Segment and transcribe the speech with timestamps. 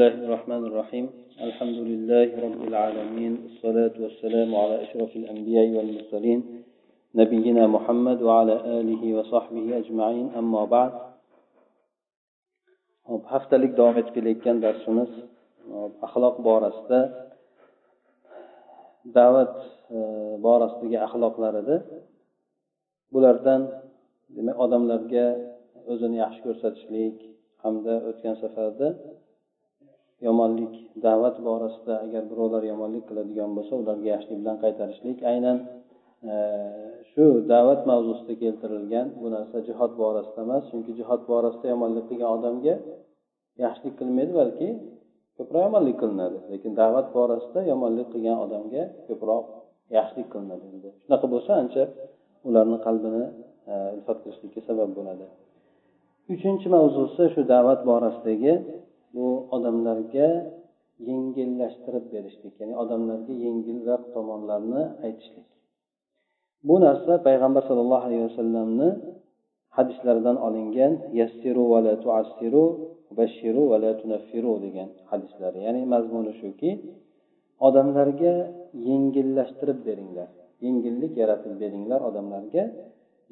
[0.00, 1.06] الله الرحمن الرحيم
[1.40, 6.64] الحمد لله رب العالمين الصلاة والسلام على أشرف الأنبياء والمرسلين
[7.14, 10.92] نبينا محمد وعلى آله وصحبه أجمعين أما بعد
[13.28, 15.10] haftalik davom etib kelayotgan darsimiz
[16.06, 17.00] axloq borasida
[19.16, 19.54] da'vat
[20.46, 21.76] borasidagi axloqlar edi
[23.12, 23.62] bulardan
[24.36, 25.26] demak odamlarga
[25.92, 27.16] o'zini yaxshi ko'rsatishlik
[27.62, 28.88] hamda o'tgan safarda
[30.27, 30.73] yomonlik
[31.05, 35.57] da'vat borasida agar birovlar yomonlik qiladigan bo'lsa ularga yaxshilik bilan qaytarishlik aynan
[36.31, 36.33] e,
[37.11, 42.75] shu da'vat mavzusida keltirilgan bu narsa jihod borasida emas chunki jihod borasida yomonlik qilgan odamga
[43.63, 44.69] yaxshilik qilmaydi balki
[45.37, 46.37] ko'proq yomonlik qilinadi.
[46.51, 49.45] Lekin da'vat borasida yomonlik qilgan odamga ko'proq
[49.97, 50.65] yaxshilik qilinadi.
[50.73, 51.83] Endi shunaqa bo'lsa ancha
[52.47, 53.23] ularni qalbini
[53.71, 55.25] e, ilfot qilishlikka sabab bo'ladi.
[56.33, 58.53] Uchinchi mavzusi shu da'vat borasidagi
[59.13, 60.27] bu odamlarga
[61.09, 65.47] yengillashtirib berishlik ya'ni odamlarga yengilroq tomonlarni aytishlik.
[66.67, 68.89] Bu narsa payg'ambar sollallohu alayhi vasallamni
[69.77, 72.63] hadislaridan olingan yassiru va la tuassiru
[73.19, 75.59] bashiru va la tunaffiru degan hadislari.
[75.67, 76.71] Ya'ni mazmuni shuki
[77.67, 78.33] odamlarga
[78.87, 80.29] yengillashtirib beringlar
[80.65, 82.63] yengillik yaratib beringlar odamlarga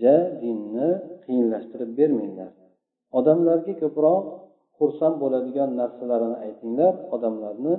[0.03, 0.89] ja dinni
[1.25, 2.51] qiyinlashtirib bermanglar.
[3.19, 4.23] Odamlarga ko'proq
[4.79, 7.73] xursand bo'ladigan narsalarini aytinglar odamlarni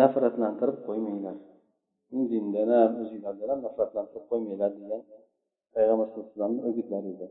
[0.00, 1.36] nafratlantirib qo'ymanglar.
[2.30, 5.02] Dindan ham o'zinglardan ham nafratlantirib qo'ymanglar degan
[5.74, 7.26] payg'ambar sallallohu alayhi vasallamni o'gitlari edi.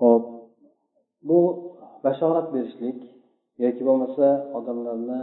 [0.00, 0.24] Ho'p
[1.28, 1.38] bu
[2.04, 2.98] bashorat berishlik
[3.64, 4.26] yoki bo'lmasa
[4.58, 5.20] odamlarni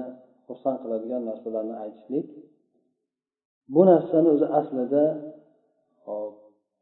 [0.48, 2.28] xursand qiladigan narsalarni aytishlik
[3.74, 5.04] bu narsani o'zi aslida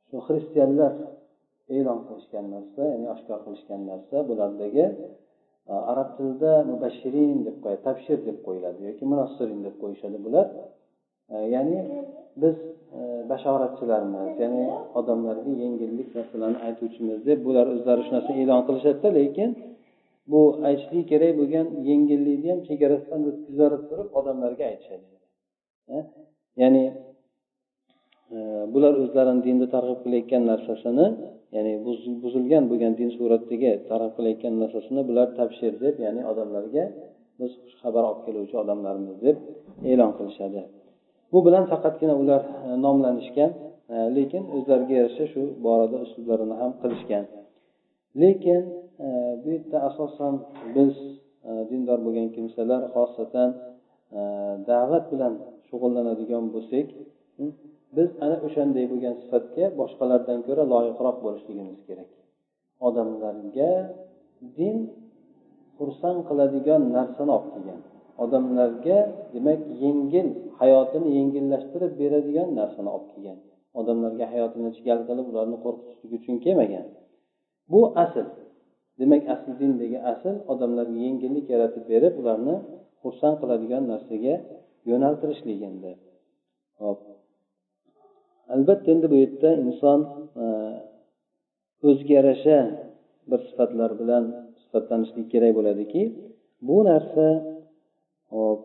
[0.09, 0.93] shu xristianlar
[1.77, 4.85] e'lon qilishgan narsa ya'ni oshkor qilishgan narsa bulardagi
[5.71, 10.45] e, arab tilida mubashirin deb qo'yadi tabshir deb qo'yiladi yoki munassirin deb qo'yishadi bular.
[11.33, 11.77] E, ya'ni
[12.41, 12.55] biz
[12.97, 14.65] e, bashoratchilarmiz ya'ni
[14.99, 19.49] odamlarga yengillik narsalarni aytuvchimiz deb bular o'zlari shu narsani e'lon qilishadida lekin
[20.31, 25.05] bu aytishlik kerak bo'lgan yengillikni ham chegarasidan o'tkazib turib odamlarga aytishadi.
[26.61, 26.83] Ya'ni
[28.73, 31.05] bular o'zlarini dinda targ'ib qilayotgan narsasini
[31.55, 31.73] ya'ni
[32.23, 36.83] buzilgan bo'lgan din suratdagi targ'ib qilayotgan narsasini bular tabshir deb ya'ni odamlarga
[37.39, 39.37] biz xushxabar olib keluvchi odamlarmiz deb
[39.91, 40.61] e'lon qilishadi.
[41.31, 43.51] Bu bilan faqatgina ular e, nomlanishgan
[43.93, 47.25] e, lekin o'zlariga yarasha shu borada uslublarini ham qilishgan.
[48.21, 48.61] Lekin
[49.05, 49.07] e,
[49.41, 50.33] bu yerda asosan
[50.75, 50.93] biz
[51.69, 53.49] dindor bo'lgan kimsalar xosatan
[54.69, 55.33] da'vat bilan
[55.69, 56.87] shug'ullanadigan bo'lsak
[57.37, 57.51] hmm,
[57.95, 62.09] biz ana o'shanday bo'lgan sifatga boshqalardan ko'ra loyiqroq bo'lishligimiz kerak.
[62.87, 63.71] Odamlarga
[64.57, 64.77] din
[65.77, 67.81] xursand qiladigan narsani olib kelgan
[68.23, 68.97] odamlarga
[69.33, 70.27] demak yengil
[70.59, 73.39] hayotini yengillashtirib beradigan narsani olib kelgan
[73.79, 76.85] odamlarga hayotini chigal qilib ularni qo'rqitishlik uchun kelmagan.
[77.71, 78.27] Bu asl.
[78.99, 82.55] Demak asl dindagi asl odamlarga yengillik yaratib berib ularni
[83.01, 84.35] xursand qiladigan narsaga
[84.89, 85.91] yo'naltirishlik endi.
[86.81, 86.99] Hop.
[88.53, 89.99] Albatta endi bu yerda inson
[90.43, 90.45] e,
[91.87, 92.57] o'ziga yarasha
[93.29, 94.23] bir sifatlar bilan
[94.61, 96.01] sifatlanishlik kerak bo'ladiki.
[96.67, 97.25] Bu narsa
[98.35, 98.61] hop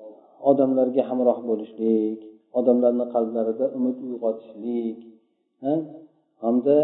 [0.50, 2.21] odamlarga hamroh bo'lishlik
[2.59, 4.99] odamlarni qalblarida umid uyg'otishlik
[6.44, 6.77] hamda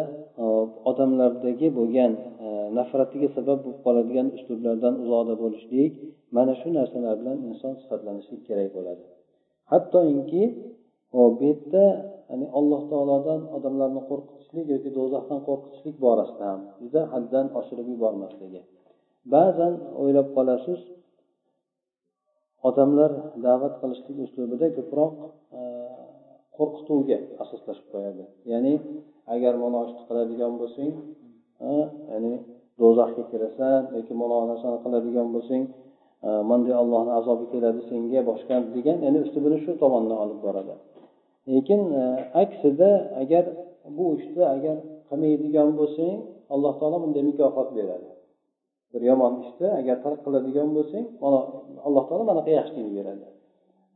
[0.90, 2.12] odamlardagi bo'lgan
[2.44, 2.46] e,
[2.78, 5.92] nafratiga sabab bo'lib qoladigan uslublardan uzoqda bo'lishlik
[6.36, 9.02] mana shu narsalar bilan inson sifatlanishi kerak bo'ladi.
[9.72, 10.42] Hattoki
[11.12, 11.84] bu yerda
[12.30, 18.60] ya'ni alloh taolodan odamlarni qo'rqitishlik yoki do'zaxdan qo'rqitishlik borasida ham juda haddan oshirib yubormasligi.
[19.34, 20.80] Ba'zan o'ylab qolasiz
[22.68, 23.10] odamlar
[23.46, 25.14] da'vat qilishlik uslubida ko'proq
[25.58, 25.60] e,
[26.56, 28.24] qo'rqituvga asoslashib qo'yadi.
[28.52, 28.74] Ya'ni
[29.34, 30.92] agar mana qiladigan bo'lsang
[31.70, 31.72] e,
[32.12, 32.34] ya'ni
[32.80, 35.62] do'zaxga kirasan yoki mana narsani qiladigan bo'lsang
[36.26, 40.74] e, manday allohni azobi keladi senga boshqa degan ya'ni uslubini shu tomondan olib boradi.
[41.48, 42.02] Lekin e,
[42.42, 42.90] aksida
[43.22, 43.44] agar
[43.96, 44.76] bu ishni agar
[45.08, 46.16] qilmaydigan bo'lsang
[46.54, 48.08] alloh taolo bunday mukofot beradi.
[48.92, 51.04] Bir yomon ishni agar tark qiladigan bo'lsang
[51.86, 53.26] alloh taolo manaqa yaxshilikni beradi.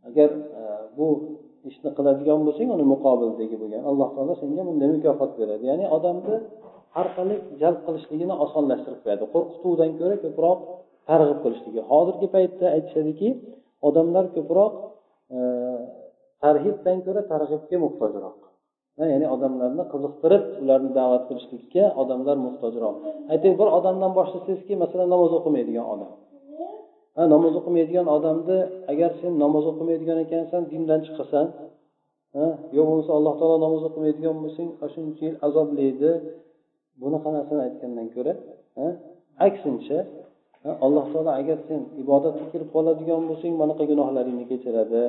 [0.08, 0.31] Agar
[0.61, 0.62] e,
[0.96, 1.06] bu
[1.70, 5.64] ishni qiladigan bo'lsang uni muqobilidagi bo'lgan alloh taolo senga bunday mukofot beradi.
[5.70, 6.37] Ya'ni odamni
[6.97, 9.25] har qanday jalb qilishligini osonlashtirib qo'yadi.
[9.35, 10.58] Qo'rqituvdan ko'ra ko'proq
[11.08, 11.81] targ'ib qilishligi.
[11.90, 13.29] Hozirgi paytda aytishadiki
[13.88, 14.73] odamlar ko'proq
[15.37, 15.38] e,
[16.44, 18.38] tarhibdan ko'ra targ'ibga muhtojroq.
[19.12, 22.96] Ya'ni odamlarni qiziqtirib ularni da'vat qilishlikka odamlar muhtojroq.
[23.32, 26.12] Ayting bir odamdan boshlasangizki masalan namoz o'qimaydigan odam.
[27.17, 28.58] Ha namoz o'qimaydigan odamni
[28.93, 31.46] agar sen namoz o'qimaydigan ekansan dindan chiqasan
[32.37, 36.11] ha yo bo'lmasa alloh taolo namoz o'qimaydigan bo'lsang shuncha yil azoblaydi.
[37.02, 38.32] Bunaqa narsani aytgandan ko'ra
[39.47, 39.99] aksincha
[40.87, 45.02] alloh taolo agar sen ibodatga kirib qoladigan bo'lsang manaqa gunohlaringni kechiradi.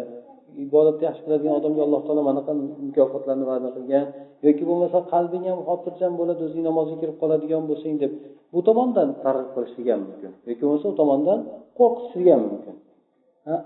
[0.65, 2.51] Ibodatni yaxshi qiladigan odamga alloh taolo manaqa
[2.87, 4.05] mukofotlarni va'da qilgan
[4.45, 8.11] yoki bo'lmasa qalbing ham xotirjam bo'ladi o'zing namozga kirib qoladigan bo'lsang deb
[8.53, 11.39] bu tomondan targ'ib qilishligi ham mumkin yoki bo'lmasa u tomondan
[11.79, 12.75] qo'rqitishligi ham mumkin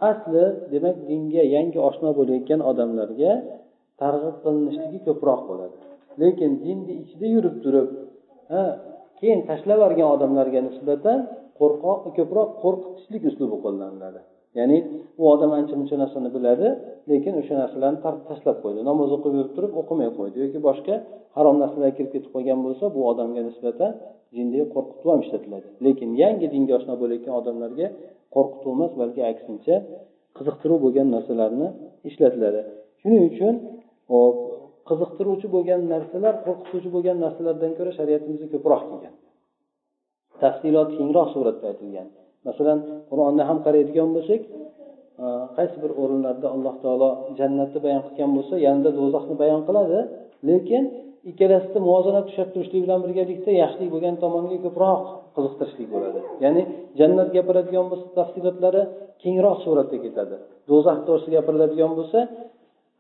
[0.10, 3.32] asli demak dinga yangi oshno bo'layotgan odamlarga
[4.02, 5.78] targ'ib qilinishligi ko'proq bo'ladi.
[6.22, 7.88] Lekin dinni ichida yurib turib
[9.20, 11.20] keyin tashlab yuborgan odamlarga nisbatan
[11.60, 14.20] qo'rqoq ko'proq qo'rqitishlik uslubi qo'llaniladi.
[14.58, 14.78] Ya'ni
[15.22, 16.68] u odam ancha muncha narsani biladi
[17.12, 18.00] lekin o'sha narsalarni
[18.30, 18.80] tashlab qo'ydi.
[18.90, 20.36] Namoz o'qib yurib turib o'qimay qo'ydi.
[20.44, 20.96] Yoki boshqa
[21.38, 23.92] harom narsalarga kirib ketib qolgan bo'lsa bu odamga nisbatan
[24.38, 25.68] jindek qo'rqituv ham ishlatiladi.
[25.86, 27.88] Lekin yangi dinga oshno bo'layotgan odamlarga
[28.36, 29.76] qo'rqituv emas balki aksincha
[30.38, 31.68] qiziqtiruv bo'lgan narsalarni
[32.10, 32.62] ishlatiladi.
[33.02, 33.54] Shuning uchun
[34.14, 34.38] hop
[34.90, 39.14] qiziqtiruvchi bo'lgan narsalar qo'rqituvchi bo'lgan narsalardan ko'ra shariatimizda ko'proq kelgan.
[40.42, 42.08] Tafsilot kengroq suratda aytilgan.
[42.48, 44.42] Masalan qur'onni ham qaraydigan bo'lsak
[45.24, 45.26] e,
[45.58, 47.10] qaysi bir o'rinlarda alloh taolo
[47.40, 50.00] jannatni bayon qilgan bo'lsa yanida do'zaxni bayon qiladi.
[50.50, 50.84] Lekin
[51.30, 55.02] ikkalasida muvozanat ushlab turishlik bilan birgalikda yaxshilik bo'lgan tomonga ko'proq
[55.36, 56.20] qiziqtirishlik bo'ladi.
[56.44, 56.62] Ya'ni
[57.00, 58.82] jannat gapiradigan bo'lsa tafsilotlari
[59.24, 60.36] kengroq suratda ketadi.
[60.70, 62.20] Do'zax to'g'risida gapiriladigan bo'lsa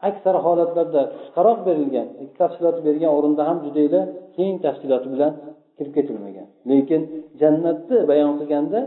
[0.09, 2.07] aksar holatlarda qisqaroq berilgan
[2.39, 4.01] tafsilot bergan o'rinda ham judayla
[4.35, 5.31] keng tafsiloti bilan
[5.77, 6.47] kirib ketilmagan.
[6.71, 7.01] Lekin
[7.41, 8.79] jannatni bayon qilganda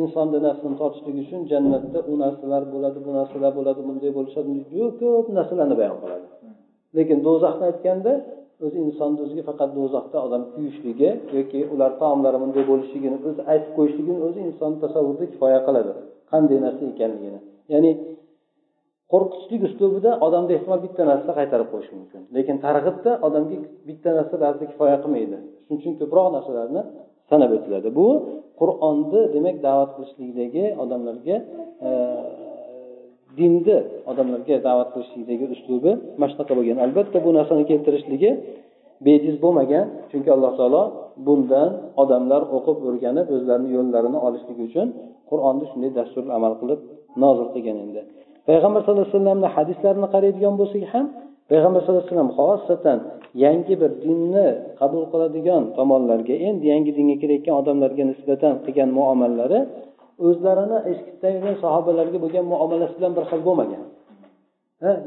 [0.00, 5.26] insonni nafsini tortishlik uchun jannatda u narsalar bo'ladi bu narsalar bo'ladi bunday bo'lishadi juda ko'p
[5.38, 6.26] narsalarni bayon qiladi.
[6.96, 8.12] Lekin do'zaxni aytganda
[8.64, 14.20] o'zi insonni o'ziga faqat do'zaxda odam kuyishligi yoki ular taomlari bunday bo'lishligini o'zi aytib qo'yishligini
[14.26, 15.92] o'zi insonni tasavvurida kifoya qiladi.
[16.32, 17.38] Qanday narsa ekanligini.
[17.72, 17.90] Ya'ni
[19.12, 22.20] qo'rqitishlik uslubida odamda ehtimol bitta narsa qaytarib qo'yishi mumkin.
[22.36, 23.56] Lekin targ'ibda odamga
[23.88, 25.36] bitta narsa ba'zida kifoya qilmaydi.
[25.64, 26.82] Shuning uchun ko'proq narsalarni
[27.30, 27.88] sanab o'tiladi.
[27.98, 28.06] Bu
[28.60, 31.36] qur'onni demak da'vat qilishlikdagi odamlarga
[31.88, 31.90] e,
[33.38, 33.78] dinni
[34.10, 36.76] odamlarga da'vat qilishlikdagi uslubi mana shunaqa bo'lgan.
[36.86, 38.30] Albatta bu narsani keltirishligi
[39.06, 40.82] bejiz bo'lmagan chunki alloh taolo
[41.26, 41.70] bundan
[42.02, 44.86] odamlar o'qib o'rganib o'zlarini yo'llarini olishligi uchun
[45.30, 46.80] qur'onni shunday dastur amal qilib
[47.22, 48.00] nozil qilgan endi
[48.48, 51.06] payg'ambar sallallohu alayhi vasallamni hadislarini qaraydigan bo'lsak ham
[51.50, 52.98] payg'ambar sallallohu alayhi vasallam xosatan
[53.44, 54.46] yangi bir dinni
[54.80, 59.60] qabul qiladigan tomonlarga endi yangi dinga kirayotgan odamlarga nisbatan qilgan muomalalari
[60.26, 63.82] o'zlarini eshitdan sahobalarga bo'lgan muomalasi bilan bir xil bo'lmagan.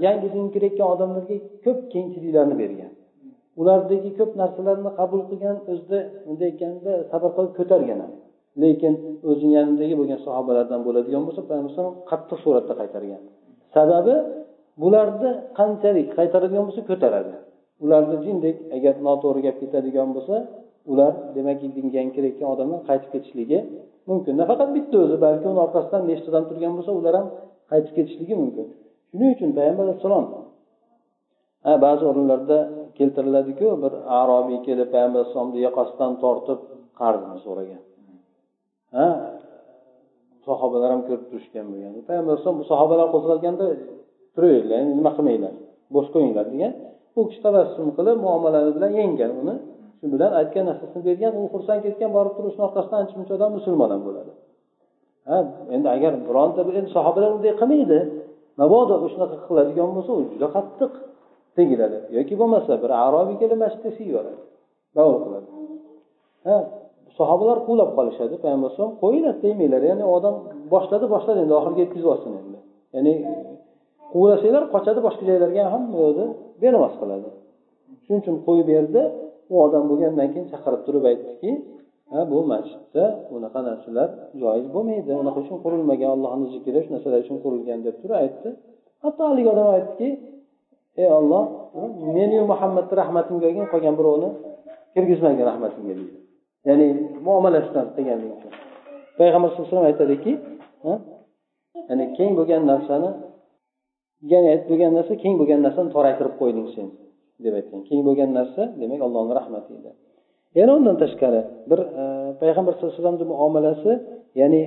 [0.05, 1.35] Yangi dinga kirayotgan odamlarga
[1.65, 2.91] ko'p kengchiliklarni bergan.
[3.59, 7.99] Ulardagi ko'p narsalarni qabul qilgan o'zida bunday aytganda sabr qilib ko'targan
[8.63, 8.93] lekin
[9.29, 13.21] o'zini yanidagi bo'lgan sahobalardan bo'ladigan bo'lsa payg'ambar qattiq suratda qaytargan.
[13.75, 14.15] Sababi
[14.81, 17.33] bularni qanchalik qaytaradigan bo'lsa ko'taradi.
[17.83, 20.35] Ularni jindek agar noto'g'ri gap ketadigan bo'lsa
[20.91, 23.59] ular demak dinga kirayotgan odamlar qaytib ketishligi
[24.09, 24.33] mumkin.
[24.41, 27.27] Nafaqat bitta o'zi balki uni orqasidan nechta odam turgan bo'lsa ular ham
[27.71, 28.65] qaytib ketishligi mumkin.
[29.09, 30.25] Shuning uchun payg'ambar alayhissalom
[31.85, 32.57] ba'zi o'rinlarda
[32.97, 33.91] keltiriladiku bir
[34.21, 36.59] arobiy kelib payg'ambar alayhissalomni yoqasidan tortib
[36.99, 37.81] qarzini so'ragan.
[38.95, 39.07] Ha
[40.47, 41.91] sahobalar ham ko'rib turishgan bo'lgan.
[42.09, 43.65] Payg'ambar alayhisalom bu sahobalar qo'zg'alganda
[44.37, 45.53] turaveringlar nima qilmanglar
[45.95, 46.73] bo'sh qo'yinglar degan
[47.17, 49.55] u kishi tabassum qilib muomalani bilan yenggan uni.
[49.99, 53.51] Shu bilan aytgan narsasini bergan u xursand ketgan borib turib shuni orqasidan ancha muncha odam
[53.57, 54.31] musulmon ham bo'ladi.
[55.29, 55.37] Ha
[55.75, 57.99] endi agar bironta bir endi sahobalar unday qilmaydi.
[58.61, 60.91] Mabodo shunaqa qiladigan bo'lsa u juda qattiq
[61.57, 61.97] tegiladi.
[62.17, 64.41] Yoki bo'lmasa bir arobiy kelib masjidda yuboradi
[64.97, 65.49] davr qiladi.
[66.47, 66.55] Ha
[67.19, 70.35] sahobalar quvlab qolishadi payg'ambar alayhisalom qo'yinglar tegmanglar ya'ni odam
[70.73, 72.57] boshladi boshladi endi oxiriga yetkazib olsin endi.
[72.95, 73.13] Ya'ni
[74.13, 76.25] quvlasanglar qochadi boshqa joylarga ham bu yoqda
[76.61, 77.29] bermas qiladi.
[78.03, 79.01] Shuning uchun qo'yib berdi
[79.51, 81.51] u odam bo'lgandan keyin chaqirib turib aytdiki
[82.11, 83.03] ha bu masjidda
[83.35, 84.09] unaqa narsalar
[84.41, 88.49] joiz bo'lmaydi unaqa uchun qurilmagan allohni zikri shu narsalar uchun qurilgan deb turib aytdi.
[89.03, 90.09] Hatto haligi odam aytdiki
[91.01, 91.43] ey olloh
[92.17, 94.29] meniyu muhammadni rahmatimga olgin qolgan birovni
[94.93, 96.15] kirgizmagin rahmatimga deydi.
[96.67, 96.87] Ya'ni
[97.27, 98.51] muomalasidan qilganligi uchun.
[99.19, 100.31] Payg'ambar sallallohu alayhi vasallam aytadiki
[101.89, 103.09] ya'ni keng bo'lgan narsani
[104.31, 106.87] yana aytib bo'lgan narsa keng bo'lgan narsani toraytirib qo'yding sen
[107.43, 107.79] deb aytgan.
[107.89, 109.91] Keng bo'lgan narsa demak allohni rahmati edi.
[110.59, 112.03] Yana undan tashqari bir e,
[112.41, 113.91] payg'ambar sallallohu alayhi vasallamni muomalasi
[114.41, 114.61] ya'ni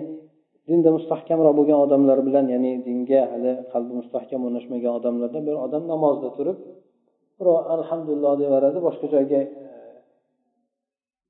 [0.69, 6.29] dinda mustahkamroq bo'lgan odamlar bilan ya'ni dinga hali qalbi mustahkam o'rnashmagan odamlardan bir odam namozda
[6.37, 6.59] turib
[7.39, 9.49] birov alhamdulillah deyaveradi boshqa joyga e,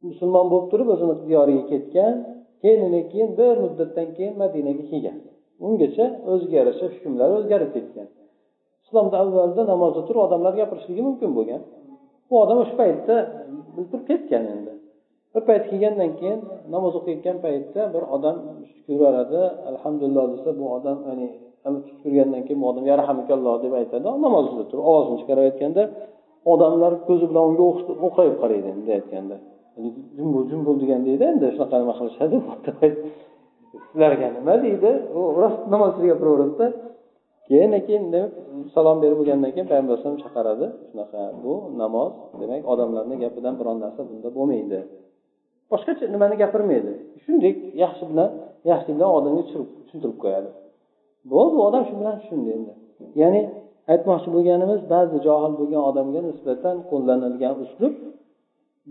[0.08, 2.14] musulmon bo'lib turib o'zini diyoriga ketgan
[2.62, 5.18] keyin keyin bir muddatdan keyin madinaga kelgan.
[5.66, 8.08] Ungacha o'ziga yarasha hukmlar o'zgarib ketgan.
[8.84, 11.62] Islomda avvalda namozda turib odamlar gapirishligi mumkin bo'lgan.
[12.28, 13.16] Bu odam o'sha paytda
[13.90, 14.72] turib ketgan endi.
[15.34, 16.40] Bir payt kelgandan keyin
[16.74, 18.36] namoz o'qiyotgan paytda bir odam
[18.86, 21.28] ko'radi alhamdulillah desa bu odam ya'ni
[21.86, 21.96] tik
[22.46, 24.06] keyin bu odam yarhamikalloh deb aytadi.
[24.26, 25.82] Namozida turib ovozini chiqarib aytganda
[26.52, 27.64] odamlar ko'zi bilan unga
[28.06, 29.36] o'qrayib qaraydi bunday aytganda.
[30.16, 32.36] Jim bo'l jim bo'l degandayda endi shunaqa nima qilishadi?
[33.72, 34.90] sizlarga nima deydi?
[35.18, 36.66] U rost namozda gapiraveradida
[37.48, 38.04] keyin keyin
[38.74, 40.66] salom berib bo'lgandan keyin payg'ambar alayhisalom chaqiradi.
[40.90, 42.12] Shunaqa bu namoz.
[42.40, 44.78] Demak odamlarni gapidan biron narsa bunda bo'lmaydi.
[45.72, 46.92] Boshqacha nimani gapirmaydi?
[47.24, 47.52] Shunday
[47.84, 48.30] yaxshi bilan
[48.70, 50.50] yaxshilik bilan odamga tushuntirib qo'yadi.
[51.32, 52.72] Bo'ldi u odam shu bilan tushundi endi.
[53.22, 53.42] Ya'ni
[53.92, 57.94] aytmoqchi bo'lganimiz ba'zi johil bo'lgan odamga nisbatan qo'llanilgan uslub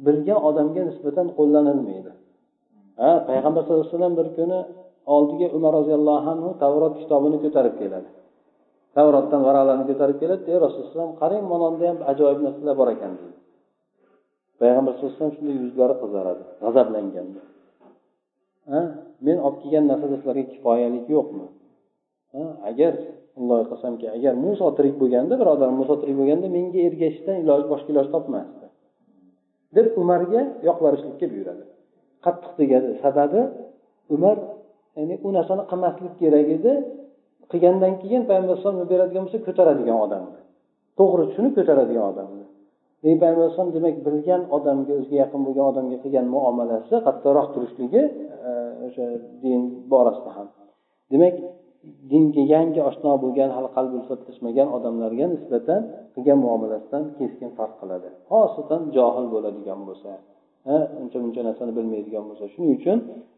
[0.06, 2.12] bilgan odamga nisbatan qo'llanilmaydi.
[3.02, 4.60] Ha payg'ambar sallallohu alayhi vasallam bir kuni
[5.16, 8.10] oldiga umar roziyallohu anhu tavrot kitobini ko'tarib keladi.
[8.98, 10.42] Tavrotdan varaqlarni ko'tarib keladi.
[10.52, 13.40] Ey rasululloh qarang mana bunda ham ajoyib narsalar bor ekan deydi
[14.62, 17.42] payg'ambar sallallohu alayhi vasallam shunday yuzlari qizaradi g'azablanganda
[18.72, 18.82] ha
[19.26, 21.46] men olib kelgan narsada sizlarga kifoyalik yo'qmi?
[22.70, 22.94] Agar
[23.40, 28.08] alloh qasamki agar muso tirik bo'lganda birodar muso tirik bo'lganda menga ergashishdan iloj boshqa iloj
[28.16, 28.66] topmasdi.
[29.76, 31.64] Deb umarga yoqvorishlikka buyuradi.
[32.26, 33.42] Qattiq degani sababi
[34.16, 34.38] umar
[34.98, 36.72] ya'ni u narsani qilmaslik kerak edi.
[37.52, 40.24] Qilgandan keyin payg'ambar alayhisalom beradigan bo'lsa ko'taradigan odam
[41.00, 42.28] to'g'ri tushunib ko'taradigan odam
[43.04, 48.02] payg'ambar alayhisalom demak bilgan odamga o'ziga yaqin bo'lgan odamga qilgan muomalasi qattiqroq turishligi
[48.48, 48.50] e,
[48.88, 49.06] o'sha
[49.44, 49.62] din
[49.92, 50.48] borasida ham.
[51.12, 51.36] Demak
[52.12, 55.82] dinga yangi oshno bo'lgan hali qalbi ulfatlashmagan odamlarga nisbatan
[56.16, 58.10] qilgan muomalasidan keskin farq qiladi.
[58.30, 60.12] Xosatan johil bo'ladigan bo'lsa.
[61.02, 62.44] Uncha muncha narsani bilmaydigan bo'lsa.
[62.54, 62.98] Shuning uchun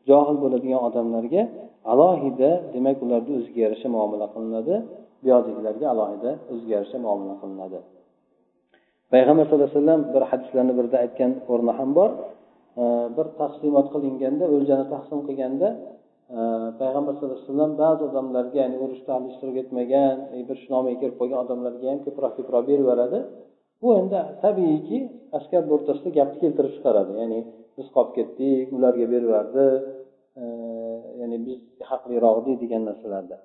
[0.10, 1.42] johil bo'ladigan odamlarga
[1.92, 4.76] alohida demak ularni o'ziga yarasha muomala qilinadi.
[5.24, 7.80] Buyoqdagilarga alohida o'ziga yarasha muomala qilinadi.
[9.14, 12.10] Payg'ambar sallallohu alayhi vasallam bir hadislarni birida aytgan o'rni ham bor.
[13.16, 15.70] Bir taqsimot qilinganda o'ljani taqsim qilganda
[16.82, 20.16] payg'ambar sallallohu alayhi vasallam ba'zi odamlarga ya'ni urushda hali ishtirok etmagan
[20.50, 23.20] bir shunomiga kirib qolgan odamlarga ham ko'proq ko'proq berib yuboradi.
[23.82, 24.98] Bu endi tabiiyki
[25.38, 27.12] askar o'rtasida gapni keltirib chiqaradi.
[27.22, 27.40] Ya'ni
[27.78, 29.66] biz qolib ketdik ularga beraverdi
[30.42, 30.44] e,
[31.22, 31.60] ya'ni biz
[31.90, 33.38] haqliroqdik degan narsalarda.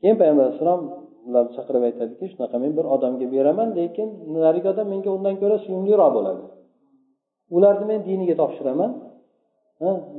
[0.00, 0.82] Keyin payg'ambar alayhissalom
[1.28, 6.10] ularni chaqirib aytadiki shunaqa men bir odamga beraman lekin narigi odam menga undan ko'ra suyumliroq
[6.16, 6.42] bo'ladi.
[7.56, 8.90] Ularni men diniga topshiraman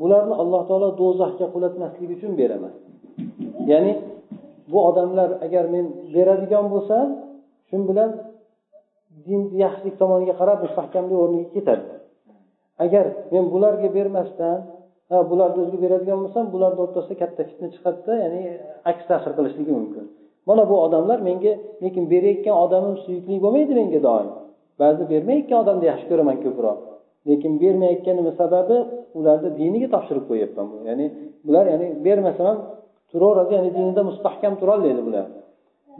[0.01, 2.73] bularni alloh taolo do'zaxga qulatmaslik uchun beraman.
[3.71, 3.93] Ya'ni
[4.71, 7.07] bu odamlar agar men beradigan bo'lsam
[7.69, 8.09] shu bilan
[9.27, 11.85] din yaxshilik tomoniga qarab mustahkamlik o'rniga ketadi.
[12.85, 14.57] Agar men bularga bermasdan
[15.09, 18.41] ha bularni o'ziga beradigan bo'lsam bularni o'rtasida katta fitna chiqadida ya'ni
[18.91, 20.05] aks ta'sir qilishligi mumkin.
[20.49, 21.53] Mana bu odamlar menga
[21.83, 24.29] lekin berayotgan odamim suyukli bo'lmaydi menga doim.
[24.81, 26.79] Ba'zi bermayotgan odamni yaxshi ko'raman ko'proq.
[27.29, 28.77] Lekin bermayotganimni sababi
[29.19, 31.05] ularni diniga topshirib qo'yyapman ya'ni
[31.45, 32.57] bular ya'ni bermasam ham
[33.11, 35.25] turaveradi ya'ni dinida mustahkam turolmaydi bular.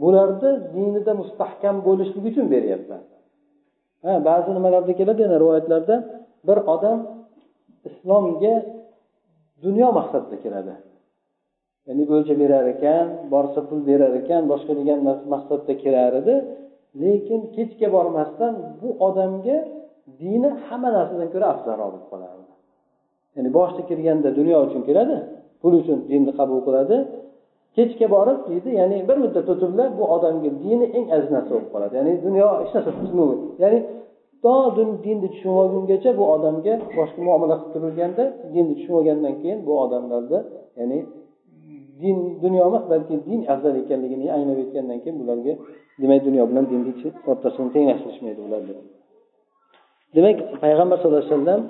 [0.02, 3.02] Bularni dinida mustahkam bo'lishligi uchun beryapman.
[4.04, 5.96] Ha ba'zi nimalarda keladi yana rivoyatlarda
[6.48, 6.98] bir odam
[7.88, 8.54] islomga
[9.64, 10.74] dunyo maqsadida kiradi
[11.86, 14.98] ya'ni o'lja berar ekan borsa pul berar ekan boshqa degan
[15.34, 16.34] maqsadda kirar edi.
[17.02, 19.58] Lekin kechga bormasdan bu odamga
[20.20, 22.52] dini hamma narsadan ko'ra afzalroq bo'lib qolardi.
[23.36, 25.16] Ya'ni boshida kirganda dunyo uchun kiradi
[25.60, 26.96] pul uchun dinni qabul qiladi
[27.76, 31.92] kechga borib deydi ya'ni bir muddat o'tiblar bu odamga dini eng aziz narsa bo'lib qoladi.
[31.98, 32.90] Ya'ni dunyo hech narsa
[33.62, 33.78] ya'ni
[34.44, 34.54] to
[35.04, 40.38] dinni tushunib olgungacha bu odamga boshqa muomala qilib turilganda dinni tushunib olgandan keyin bu odamlarda
[40.78, 40.98] ya'ni
[42.02, 45.52] din dunyo emas balki din afzal ekanligini anglab yetgandan keyin bularga
[46.00, 46.92] demak dunyo bilan dinni
[47.30, 48.60] o'rtasini tenglashtirishmaydi ular
[50.14, 51.60] demak payg'ambar sallallohu alayhi vasallam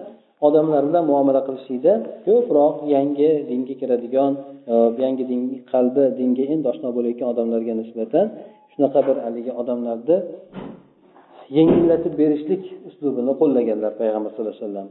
[0.46, 1.92] odamlar bilan muomala qilishlikda
[2.26, 4.32] ko'proq yangi dinga kiradigan
[4.72, 4.74] e,
[5.04, 5.40] yangi din
[5.72, 8.26] qalbi dinga endi oshno bo'layotgan odamlarga nisbatan
[8.72, 10.16] shunaqa bir haligi odamlarni
[11.56, 14.88] yengillatib berishlik uslubini qo'llaganlar payg'ambar sallallohu alayhi vasallam.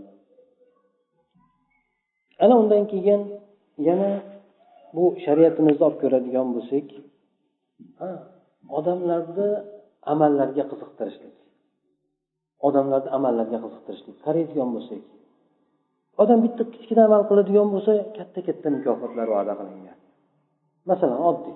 [2.43, 3.21] Ana undan keyin
[3.89, 4.09] yana
[4.95, 6.87] bu shariatimizni olib ko'radigan bo'lsak
[8.79, 9.49] odamlarni
[10.13, 11.35] amallarga qiziqtirishlik.
[12.67, 14.15] Odamlarni amallarga qiziqtirishlik.
[14.25, 15.01] Qaraydigan bo'lsak
[16.21, 19.97] odam bitta kichkina amal qiladigan bo'lsa katta katta mukofotlar va'da qilingan.
[20.89, 21.55] Masalan oddiy.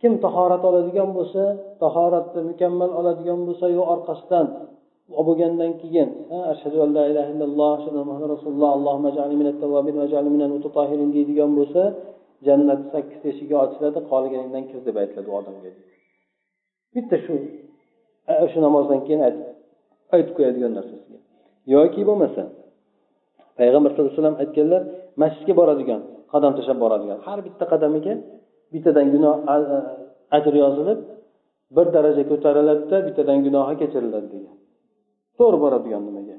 [0.00, 1.42] Kim tahorat oladigan bo'lsa
[1.82, 4.46] tahoratni mukammal oladigan bo'lsa yo orqasidan
[5.26, 6.08] bo'lgandan keyin
[6.52, 10.50] ashhadu an la ilaha illalloh ashhadu muhammad rasululloh allohumma jalni minat tavvabin va jalni minal
[10.56, 11.82] mutatahirin deydigan bo'lsa
[12.46, 15.70] jannat sakkiz eshigi ochiladi qolganingdan kir deb aytiladi u odamga.
[16.94, 17.34] Bitta shu
[18.50, 19.20] shu namozdan keyin
[20.14, 21.18] aytib qo'yadigan narsasiga.
[21.74, 22.42] Yoki bo'lmasa
[23.58, 24.82] payg'ambar sallallohu alayhi vasallam aytganlar
[25.22, 26.00] masjidga boradigan
[26.32, 27.18] qadam tashlab boradigan.
[27.26, 28.14] Har bitta qadamiga
[28.72, 29.34] bittadan gunoh
[30.36, 30.98] ajr yozilib
[31.76, 34.56] bir daraja ko'tariladida bittadan gunohi kechiriladi degan.
[35.38, 36.36] To'g'ri boradigan nimaga?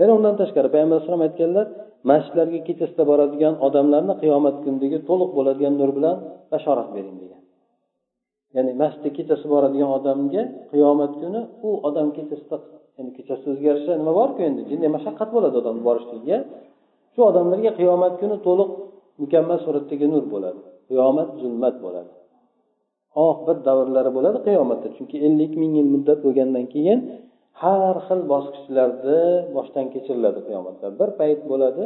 [0.00, 1.66] Yana undan tashqari payg'ambar alayhisalom aytganlar
[2.10, 6.16] masjidlarga kechasida boradigan odamlarni qiyomat kunidagi to'liq bo'ladigan nur bilan
[6.52, 7.40] bashorat bering degan.
[8.56, 10.42] Ya'ni masjidga kechasi boradigan odamga
[10.72, 12.56] qiyomat kuni u odam kechasida
[12.98, 14.60] endi kechasi o'ziga nima borku endi?
[14.70, 16.38] Jinday mashaqqat bo'ladi odamni borishligiga
[17.14, 18.70] shu odamlarga qiyomat kuni to'liq
[19.22, 20.60] mukammal suratdagi nur bo'ladi.
[20.88, 22.12] Qiyomat zulmat bo'ladi.
[23.26, 24.88] Oq bir davrlari bo'ladi qiyomatda.
[24.96, 26.98] Chunki ellik ming yil muddat bo'lgandan keyin
[27.62, 29.18] har xil bosqichlarda
[29.56, 30.86] boshdan kechiriladi qiyomatda.
[31.00, 31.84] Bir payt bo'ladi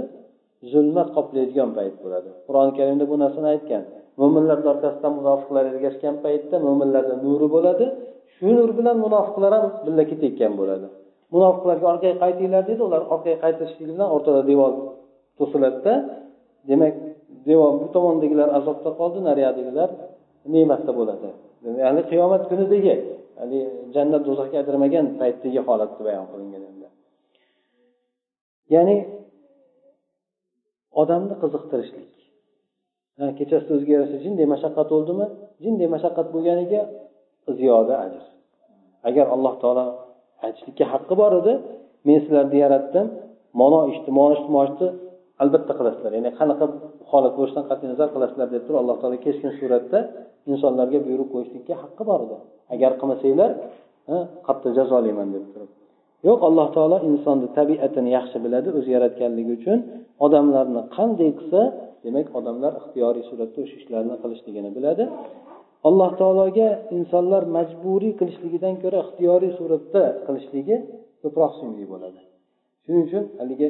[0.73, 2.31] zulmat qoplaydigan payt bo'ladi.
[2.47, 3.83] Qur'oni karimda bu narsani aytgan.
[4.21, 7.87] Mo'minlarni orqasidan munofiqlar ergashgan paytda mo'minlarda nuri bo'ladi.
[8.37, 10.87] Shu nur bilan munofiqlar ham birga ketayotgan bo'ladi.
[11.35, 14.73] Munofiqlarga orqaga qaytinglar dedi ular orqaga qaytishligi bilan o'rtada devor
[15.39, 15.95] to'siladida
[16.71, 16.95] demak
[17.49, 19.91] devor bu tomondagilar azobda qoldi nariyoqdagilar
[20.55, 21.29] ne'matda bo'ladi.
[21.85, 22.95] Ya'ni qiyomat kunidagi
[23.39, 23.61] ya'ni
[23.95, 26.89] jannat do'zaxga ajramagan paytdagi holatni bayon qilingan endi.
[28.75, 28.97] Ya'ni
[31.01, 32.11] odamni qiziqtirishlik.
[33.39, 35.27] Kechasi o'ziga yarasha jinday mashaqqat bo'ldimi
[35.65, 36.81] jinday mashaqqat bo'lganiga
[37.59, 38.23] ziyoda ajr.
[39.09, 39.87] Agar alloh taolo
[40.47, 41.53] aytishlikka haqqi bor edi
[42.07, 43.07] men sizlarni yaratdim
[43.61, 44.89] mano ishni mana ishni
[45.43, 46.13] albatta qilasizlar.
[46.19, 46.65] Ya'ni qanaqa
[47.11, 49.99] holat bo'lishidan qat'iy nazar qilasizlar deb turib alloh taolo keskin suratda
[50.53, 52.37] insonlarga buyruq qo'yishlikka haqqi bor edi.
[52.75, 53.51] Agar qilmasanglar
[54.47, 55.71] qattiq jazolayman deb turib.
[56.29, 59.79] Yo'q alloh taolo insonni tabiatini yaxshi biladi o'zi yaratganligi uchun
[60.27, 61.61] odamlarni qanday qilsa
[62.05, 65.05] demak odamlar ixtiyoriy suratda o'sha ishlarni qilishligini biladi.
[65.89, 70.77] Alloh taologa insonlar majburiy qilishligidan ko'ra ixtiyoriy suratda qilishligi
[71.23, 72.21] ko'proq singli bo'ladi.
[72.85, 73.69] Shuning uchun haligi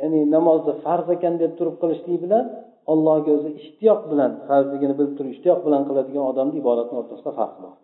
[0.00, 2.44] ya'ni namozni farz ekan deb turib qilishlik bilan
[2.92, 7.74] allohga o'zi ishtiyoq bilan farzligini bilib turib ishtiyoq bilan qiladigan odamni ibodatni o'rtasida farq bor.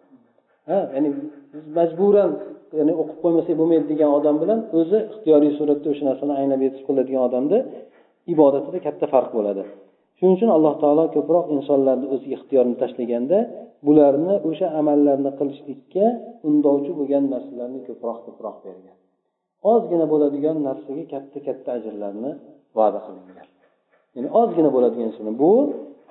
[0.69, 1.09] Ha ya'ni
[1.53, 2.31] biz majburan
[2.79, 7.23] ya'ni o'qib qo'ymasak bo'lmaydi degan odam bilan o'zi ixtiyoriy suratda o'sha narsani anglab yetib qiladigan
[7.29, 7.59] odamni
[8.35, 9.63] ibodatida katta farq bo'ladi.
[10.23, 13.39] Shuning uchun alloh taolo ko'proq insonlarni o'ziga ixtiyorini tashlaganda
[13.87, 16.05] bularni o'sha amallarni qilishlikka
[16.49, 18.97] undovchi bo'lgan narsalarni ko'proq ko'proq bergan.
[19.73, 22.31] Ozgina bo'ladigan narsaga katta katta ajrlarni
[22.79, 23.47] va'da qilingan.
[24.15, 25.53] Ya'ni ozgina bo'ladigan narsani bu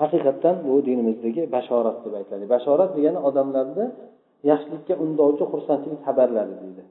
[0.02, 3.86] haqiqatdan bu dinimizdagi bashorat deb aytiladi bashorat degani odamlarni
[4.52, 6.84] yaxshilikka undovchi xursandchilik xabarlari deydi.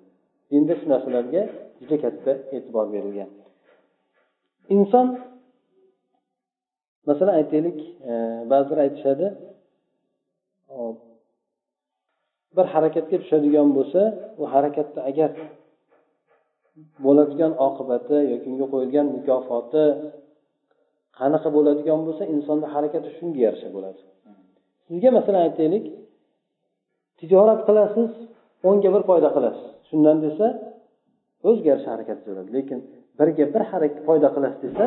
[0.51, 1.43] Dinda shu narsalarga
[1.81, 3.31] juda katta e'tibor berilgan.
[4.77, 5.07] Inson
[7.09, 7.79] masalan aytaylik
[8.11, 8.13] e,
[8.51, 9.27] ba'zilar aytishadi
[12.57, 14.01] bir harakatga tushadigan bo'lsa
[14.43, 15.31] u harakatda agar
[17.05, 19.85] bo'ladigan oqibati yoki unga qo'yilgan mukofoti
[21.19, 24.01] qanaqa bo'ladigan bo'lsa insonni harakati shunga yarasha bo'ladi.
[24.87, 25.85] Sizga masalan aytaylik
[27.19, 28.11] tijorat qilasiz
[28.69, 29.67] o'nga bir foyda qilasiz.
[29.89, 30.47] Shundan desa
[31.49, 32.49] o'ziga yarasha harakat bo'ladi.
[32.57, 32.79] Lekin
[33.19, 34.85] birga bir harakat foyda qilasiz desa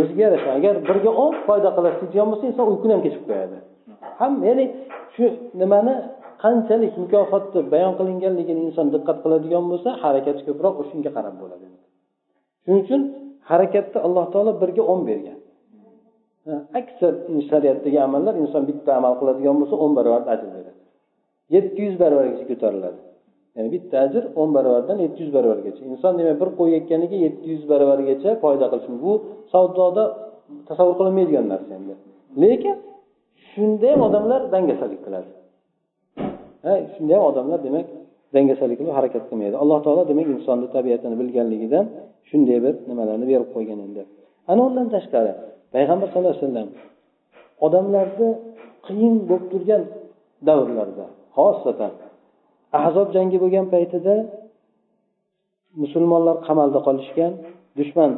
[0.00, 3.56] o'ziga yarasha agar birga o'n foyda qilasiz deydigan bo'lsa inson uyquni ham kechib qo'yadi.
[4.20, 4.64] Ham ya'ni
[5.14, 5.24] shu
[5.60, 5.94] nimani
[6.44, 11.66] qanchalik mukofotni bayon qilinganligini inson diqqat qiladigan bo'lsa harakati ko'proq shunga qarab bo'ladi.
[12.64, 13.00] Shuning uchun
[13.50, 15.38] harakatda alloh taolo birga o'n bergan.
[16.80, 17.12] Aksar
[17.50, 20.80] shariatdagi amallar inson bitta amal qiladigan bo'lsa o'n barobar ajr beradi.
[21.54, 23.00] Yetti yuz barobargacha ko'tariladi.
[23.56, 27.64] Ya'ni bitta ajr o'n barobardan yetti yuz barobargacha inson demak bir qo'y ekkaniga yetti yuz
[27.72, 29.12] barobargacha foyda qilishi bu
[29.52, 30.04] savdoda
[30.68, 31.94] tasavvur qilinmaydigan narsa endi.
[32.42, 32.76] Lekin
[33.50, 35.30] shunda ham odamlar dangasalik qiladi.
[36.94, 37.86] Shunda ham odamlar demak
[38.34, 39.56] dangasalik qilib harakat qilmaydi.
[39.62, 41.84] Alloh taolo demak insonni tabiatini bilganligidan
[42.28, 44.02] shunday bir nimalarni berib qo'ygan endi.
[44.50, 45.32] Ana undan tashqari
[45.74, 46.68] payg'ambar sallallohu alayhi vasallam
[47.66, 48.28] odamlarni
[48.86, 49.82] qiyin bo'lib turgan
[50.48, 51.04] davrlarda
[51.36, 51.92] xosatan
[52.80, 54.14] ahzob jangi bo'lgan paytida
[55.82, 57.32] musulmonlar qamalda qolishgan
[57.78, 58.10] dushman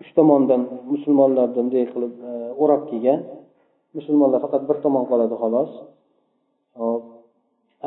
[0.00, 3.20] uch tomondan musulmonlarni bunday qilib e, o'rab kelgan
[3.96, 5.70] musulmonlar faqat bir tomon qoladi xolos.
[6.80, 7.02] Hop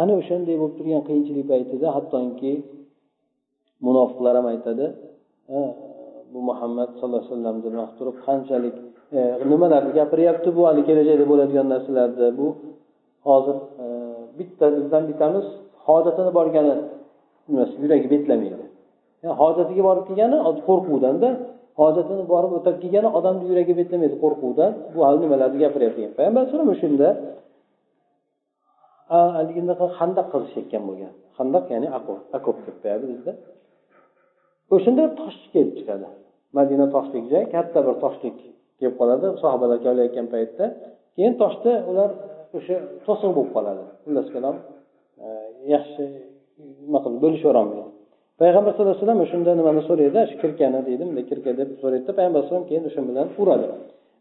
[0.01, 2.53] ana o'shanday bo'lib turgan qiyinchilik paytida hattoki
[3.88, 4.86] munofiqlar ham aytadi
[6.34, 8.75] bu muhammad sallallohu alayhi vasallam deb turib qanchalik
[9.17, 9.19] e,
[9.51, 12.27] nimalarni gapiryapti bu hali kelajakda bo'ladigan narsalarni?
[12.39, 12.47] Bu
[13.27, 13.86] hozir e,
[14.38, 15.47] bitta bizdan bittamiz
[15.89, 16.73] hojatini borgani
[17.49, 18.65] nimasi yuragi betlamaydi.
[19.41, 21.30] Hojatiga borib kelgani qo'rquvdanda
[21.82, 24.71] hojatini borib o'tab kelgani odamni yuragi betlamaydi qo'rquvdan.
[24.93, 27.10] Bu hali nimalarni gapiryapti payg'ambar alayhisalom o'shanda
[29.36, 31.13] haligidaqa handaq qazishayotgan bo'lgan.
[31.38, 31.88] Handaq ya'ni
[32.38, 33.32] okop deb qo'yadi bizda.
[34.75, 36.08] O'shanda tosh kelib chiqadi.
[36.58, 38.38] Madina toshlik joy katta bir toshlik
[38.80, 39.25] kelib qoladi.
[39.43, 40.65] Sahobalar kavlayotgan paytda.
[41.15, 42.10] Keyin toshda ular
[42.58, 42.75] o'sha
[43.06, 43.84] to'siq bo'lib qoladi.
[44.04, 44.56] Xullas kalom
[45.25, 45.28] e,
[45.76, 46.04] yaxshi
[46.86, 47.89] nima qilib bo'lishaverolmaydi
[48.41, 50.19] payg'ambar sallallohu alayhi vasallam o'shanda nimani so'raydi?
[50.30, 53.67] Shu kirkani deydi bunday kirka deb so'raydida payg'ambar alayhisalom keyin o'sha bilan uradi.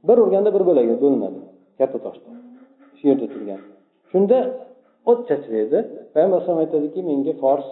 [0.09, 1.41] Bir urganda bir bo'lagi bo'linadi
[1.79, 2.31] katta toshda
[2.99, 3.61] shu yerda turgan.
[4.11, 4.39] Shunda
[5.11, 5.79] o't chachraydi
[6.15, 7.69] payg'ambar alayhisalom aytadiki menga fors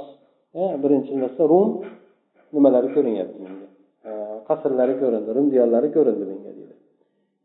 [0.60, 1.70] e, birinchi narsa rum
[2.54, 3.68] nimalari ko'rinyapti menga.
[4.08, 4.10] E,
[4.48, 6.74] qasrlari ko'rindi rum diyorlari ko'rindi menga deydi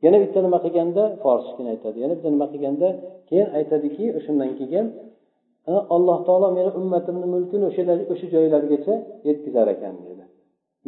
[0.05, 1.97] yana bitta nima qilganda forskini aytadi.
[2.03, 2.87] Yana bitta nima qilganda
[3.29, 4.85] keyin aytadiki o'shandan keyin
[5.67, 8.93] alloh taolo meni ummatimni mulkini o'sha o'sha joylargacha
[9.27, 10.23] yetkazar ekan dedi.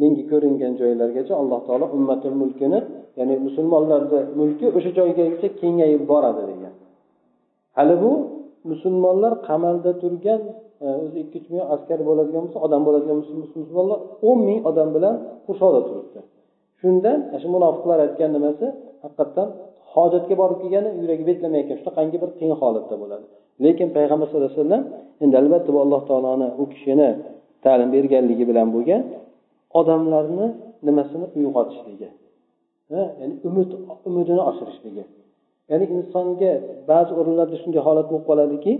[0.00, 2.78] Menga ko'ringan joylargacha alloh taolo ummatim mulkini
[3.18, 6.74] ya'ni musulmonlarni mulki o'sha joygacha kengayib boradi degan.
[7.78, 8.12] Hali bu
[8.70, 10.40] musulmonlar qamalda turgan
[10.84, 15.14] e, o'zi ikki uch ming askar bo'ladigan bo'lsa odam bo'ladigan musulmonlar o'n ming odam bilan
[15.46, 16.20] qurshovda turibdi.
[16.80, 18.66] Shunda shu munofiqlar aytgan nimasi
[19.04, 19.48] haqiqatdan
[19.92, 23.26] hojatga borib kelgani yuragi betlamayotgan shunaqangi bir qiyin holatda bo'ladi.
[23.64, 24.84] Lekin payg'ambar sallallohu alayhi vasallam
[25.22, 27.10] endi albatta bu alloh taoloni u kishini
[27.64, 29.02] ta'lim berganligi bilan bo'lgan
[29.80, 30.46] odamlarni
[30.86, 32.08] nimasini uyg'otishligi
[33.20, 33.70] ya'ni umid
[34.08, 35.04] umidini oshirishligi
[35.70, 36.52] ya'ni insonga
[36.90, 38.72] ba'zi o'rinlarda shunday holat bo'lib qoladiki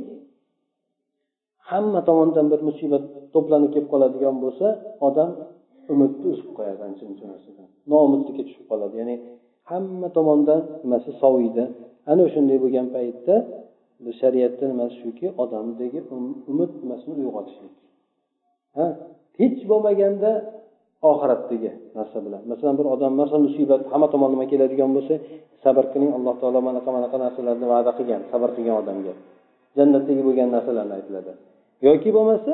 [1.70, 4.66] hamma tomondan bir musibat to'planib kelib qoladigan bo'lsa
[5.08, 5.30] odam
[5.92, 7.66] umidni uzib qo'yadi ancha muncha narsadan.
[7.92, 8.94] Noumidlikka tushib qoladi.
[9.00, 9.16] Ya'ni
[9.70, 11.64] hamma tomondan nimasi soviydi?
[12.10, 13.34] Ana o'shanday bo'lgan paytda
[14.04, 17.74] bu shariatda nimasi shuki odamdagi um-, umid nimasini uyg'otishlik
[18.78, 18.86] ha?
[19.40, 20.30] Hech bo'lmaganda
[21.10, 22.42] oxiratdagi narsa bilan.
[22.50, 25.14] Masalan bir odam masalan musibat hamma tomonlama keladigan bo'lsa
[25.64, 29.14] sabr qiling alloh taolo manaqa manaqa narsalarni va'da qilgan sabr qilgan odamga.
[29.78, 31.32] Jannatdagi bo'lgan narsalarni aytiladi.
[31.86, 32.52] Yoki bo'lmasa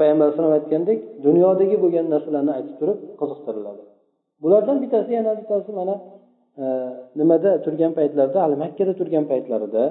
[0.00, 3.82] payg'ambar alayhisalom aytgandek dunyodagi bo'lgan narsalarni aytib turib qiziqtiriladi.
[4.42, 5.94] Bulardan bittasi yana bittasi mana
[6.62, 6.64] e,
[7.20, 9.82] nimada turgan paytlarida hali makkada turgan paytlarida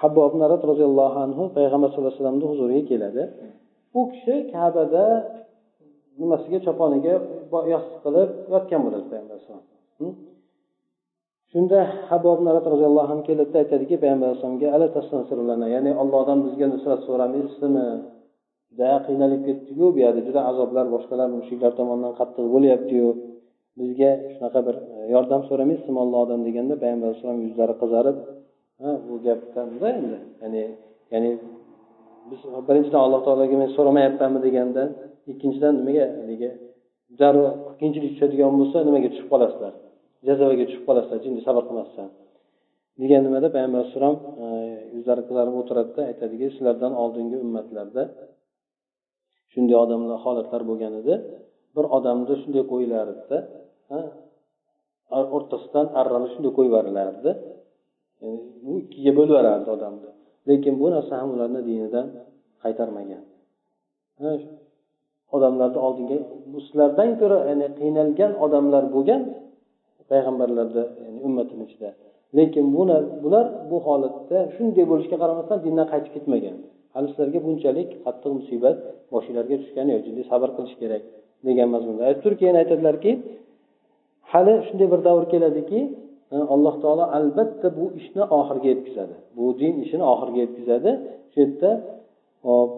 [0.00, 3.22] habbob narat roziyallohu anhu payg'ambar sallallohu alayhi vasallamni huzuriga keladi.
[3.98, 5.04] U kishi kabada
[6.20, 7.14] nimasiga choponiga
[7.74, 9.64] yostiq qilib yotgan bo'ladi payg'ambar alayhisalom
[11.54, 11.78] shunda
[12.10, 14.28] habob narat roziyallohu anhu keladida aytadiki payg'ambar
[14.76, 17.86] alayhisalomga ya'ni ollohdan bizga nusrat so'ramaysizmi?
[18.70, 23.08] Juda qiynalib ketdiku bu yerda juda azoblar boshqalar mushuklar tomonidan qattiq bo'lyaptiyu
[23.80, 28.16] bizga shunaqa bir e, yordam so'ramaysizmi ollohdan deganda payg'ambar alayhisalom yuzlari qizarib
[28.80, 30.18] bu gapdanda endi.
[30.42, 30.62] Ya'ni
[31.12, 31.30] ya'ni
[32.30, 34.82] biz birinchidan alloh taologa men so'ramayapmanmi deganda
[35.32, 36.50] ikkinchidan nimaga haligi
[37.20, 37.46] darrov
[37.78, 39.72] qiyinchilik tushadigan bo'lsa nimaga tushib qolasizlar?
[40.28, 42.08] Jazavaga tushib qolasizlar jinni sabr qilmasdan.
[43.02, 44.46] Degan nimada payg'ambar alayhissalom e,
[44.96, 48.02] yuzlari qizarib o'tiradida aytadiki sizlardan oldingi ummatlarda
[49.52, 51.14] shunday odamlar holatlar bo'lgan edi.
[51.76, 53.38] Bir odamni shunday qo'yilardida
[55.36, 57.30] o'rtasidan arrani shunday qo'yib yuborilardi
[58.64, 60.10] bu ikkiga bo'lib yuborardi odamni.
[60.48, 62.06] Lekin bu narsa ham ularni dinidan
[62.62, 63.22] qaytarmagan.
[65.36, 66.18] Odamlarni oldinga
[66.66, 69.22] sizlardan ko'ra ya'ni qiynalgan odamlar bo'lgan
[70.10, 71.90] payg'ambarlarda ya'ni ummatini ichida.
[72.38, 72.64] Lekin
[73.24, 76.56] bular bu holatda shunday bo'lishiga qaramasdan dindan qaytib ketmagan.
[76.94, 78.76] Hali sizlarga bunchalik qattiq musibat
[79.12, 81.02] boshinglarga tushgani yo'q jiddiy sabr qilish kerak
[81.48, 82.02] degan mazmunda.
[82.08, 83.10] Aytib turib keyin aytadilarki
[84.32, 85.80] hali shunday bir davr keladiki
[86.54, 89.14] alloh taolo albatta bu ishni oxiriga yetkazadi.
[89.36, 90.90] Bu din ishini oxiriga yetkazadi.
[91.32, 91.70] Shu yerda
[92.46, 92.70] hop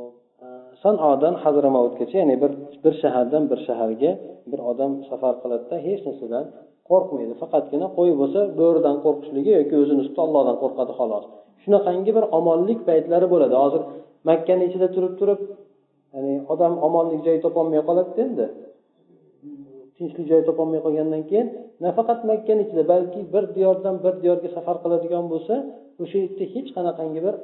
[0.45, 0.47] e,
[0.83, 2.53] sanodan hazramovutgacha ya'ni bir
[2.85, 4.11] bir shahardan bir shaharga
[4.51, 6.45] bir odam safar qiladida hech narsadan
[6.91, 7.33] qo'rqmaydi.
[7.43, 11.25] Faqatgina qo'y bo'lsa bo'ridan qo'rqishligi yoki o'zini ustida ollohdan qo'rqadi xolos.
[11.63, 13.55] Shunaqangi bir omonlik paytlari bo'ladi.
[13.65, 13.83] Hozir
[14.29, 15.41] makkani ichida turib turib
[16.15, 18.47] ya'ni odam omonlik joyi topolmay qoladida endi.
[19.97, 21.47] Tinchlik joy topolmay qolgandan keyin
[21.85, 25.55] nafaqat makkani ichida balki bir diyordan bir diyorga safar qiladigan bo'lsa
[26.03, 27.35] o'sha yerda hech qanaqangi bir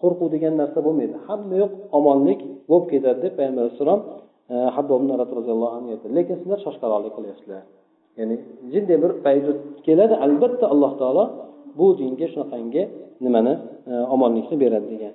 [0.00, 1.14] qo'rquv degan narsa bo'lmaydi.
[1.26, 4.00] Hamma yoq omonlik bo'lib ketadi deb payg'ambar alayhissalom
[4.52, 5.00] e, habbob
[5.38, 6.08] roziyallohu anhu aytdi.
[6.18, 7.62] Lekin sizlar shoshqaloqlik qilyapsizlar.
[8.18, 8.36] Ya'ni
[8.72, 9.44] jiddiy bir payt
[9.86, 11.24] keladi albatta alloh taolo
[11.78, 12.82] bu dinga shunaqangi
[13.24, 13.54] nimani
[13.90, 15.14] e, omonlikni beradi degan.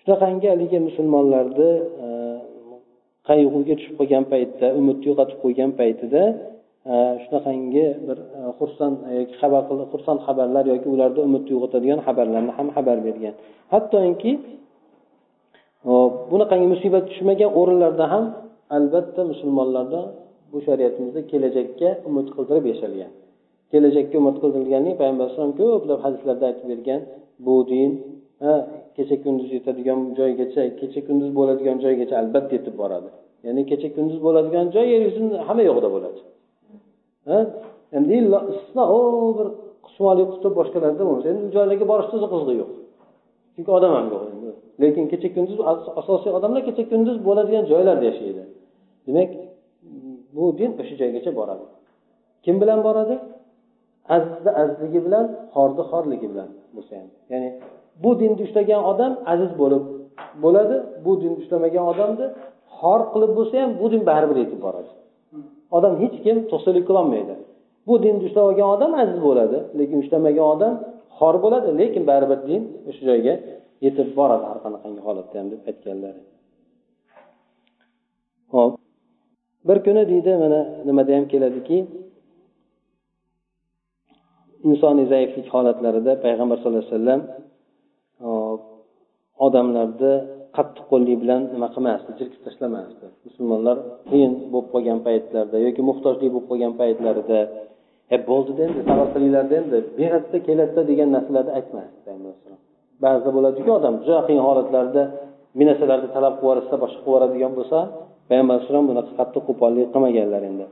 [0.00, 1.70] Shunaqangi haligi musulmonlarni
[2.04, 2.06] e,
[3.30, 6.22] qayg'uga tushib qolgan paytda umidni yo'qotib qo'ygan paytida
[6.92, 9.62] e, shunaqangi bir e, xursand e, yoki xabar
[9.92, 13.34] xursand xabarlar yoki ularda umidni uyg'otadigan xabarlarni ham xabar bergan.
[13.72, 14.32] Hattoki
[16.30, 18.24] bunaqangi musibat tushmagan o'rinlarda ham
[18.76, 20.00] albatta musulmonlarda
[20.52, 23.10] bu shariatimizda kelajakka umid qildirib yashalgan.
[23.72, 27.00] Kelajakka umid qildirilganlik payg'ambar alayhisalom ko'plab hadislarda aytib bergan
[27.46, 27.90] bu din
[28.96, 33.10] kecha kunduz yetadigan joygacha kecha kunduz bo'ladigan joygacha albatta yetib boradi.
[33.46, 36.20] Ya'ni kecha kunduz bo'ladigan joy yer yuzini hamma yo'g'ida bo'ladi.
[37.96, 38.14] Endi
[38.52, 38.84] istisno
[39.38, 39.48] bir
[39.94, 41.26] shimoliy qutb boshqalarda bo'lmasa.
[41.32, 42.70] Endi u joylarga borishni o'zi qizig'i yo'q.
[43.54, 44.22] Chunki odam ham yo'q.
[44.32, 44.48] Endi
[44.82, 45.58] lekin kecha kunduz
[46.00, 48.42] asosiy odamlar kecha kunduz bo'ladigan joylarda yashaydi.
[49.06, 49.30] Demak
[50.36, 51.64] bu din o'sha joygacha boradi.
[52.44, 53.14] Kim bilan boradi?
[54.16, 55.24] Azizni azizligi bilan
[55.54, 57.08] xorni xorligi bilan bo'lsa ham.
[57.32, 57.48] Ya'ni
[58.02, 59.84] bu dinni ushlagan odam aziz bo'lib
[60.44, 62.26] bo'ladi bu dinni ushlamagan odamni
[62.78, 64.90] xor qilib bo'lsa ham bu din baribir yetib boradi
[65.76, 67.34] odam hech kim to'sqinlik qilolmaydi
[67.88, 70.74] bu dinni ushlab olgan odam aziz bo'ladi lekin ushlamagan odam
[71.18, 73.34] xor bo'ladi lekin baribir din o'sha joyga
[73.84, 76.14] yetib boradi har qanaqangi holatda ham deb aytganlar.
[78.54, 78.72] Ho'p.
[79.68, 81.78] Bir kuni deydi mana nimada ham keladiki
[84.68, 87.20] insoniy zaiflik holatlarida payg'ambar sallallohu alayhi vasallam
[89.46, 90.14] odamlarni
[90.56, 93.06] qattiqqo'llik bilan nima qilmasdi jirkib tashlamasdi.
[93.26, 93.76] Musulmonlar
[94.10, 97.40] qiyin bo'lib qolgan paytlarda yoki muhtojlik bo'lib qolgan paytlarida
[98.14, 102.34] e bo'ldida endi sabr qilinglarda endi beradida keladida degan narsalarni aytmasdi payg'ambar
[103.04, 105.02] ba'zida bo'ladiku odam juda qiyin holatlarda
[105.58, 107.78] bir narsalarni talab qilib yuborsa boshqa qilib yuboradigan bo'lsa
[108.28, 110.66] payg'ambar alayhisalom bunaqa qattiq qo'pollik qilmaganlar endi.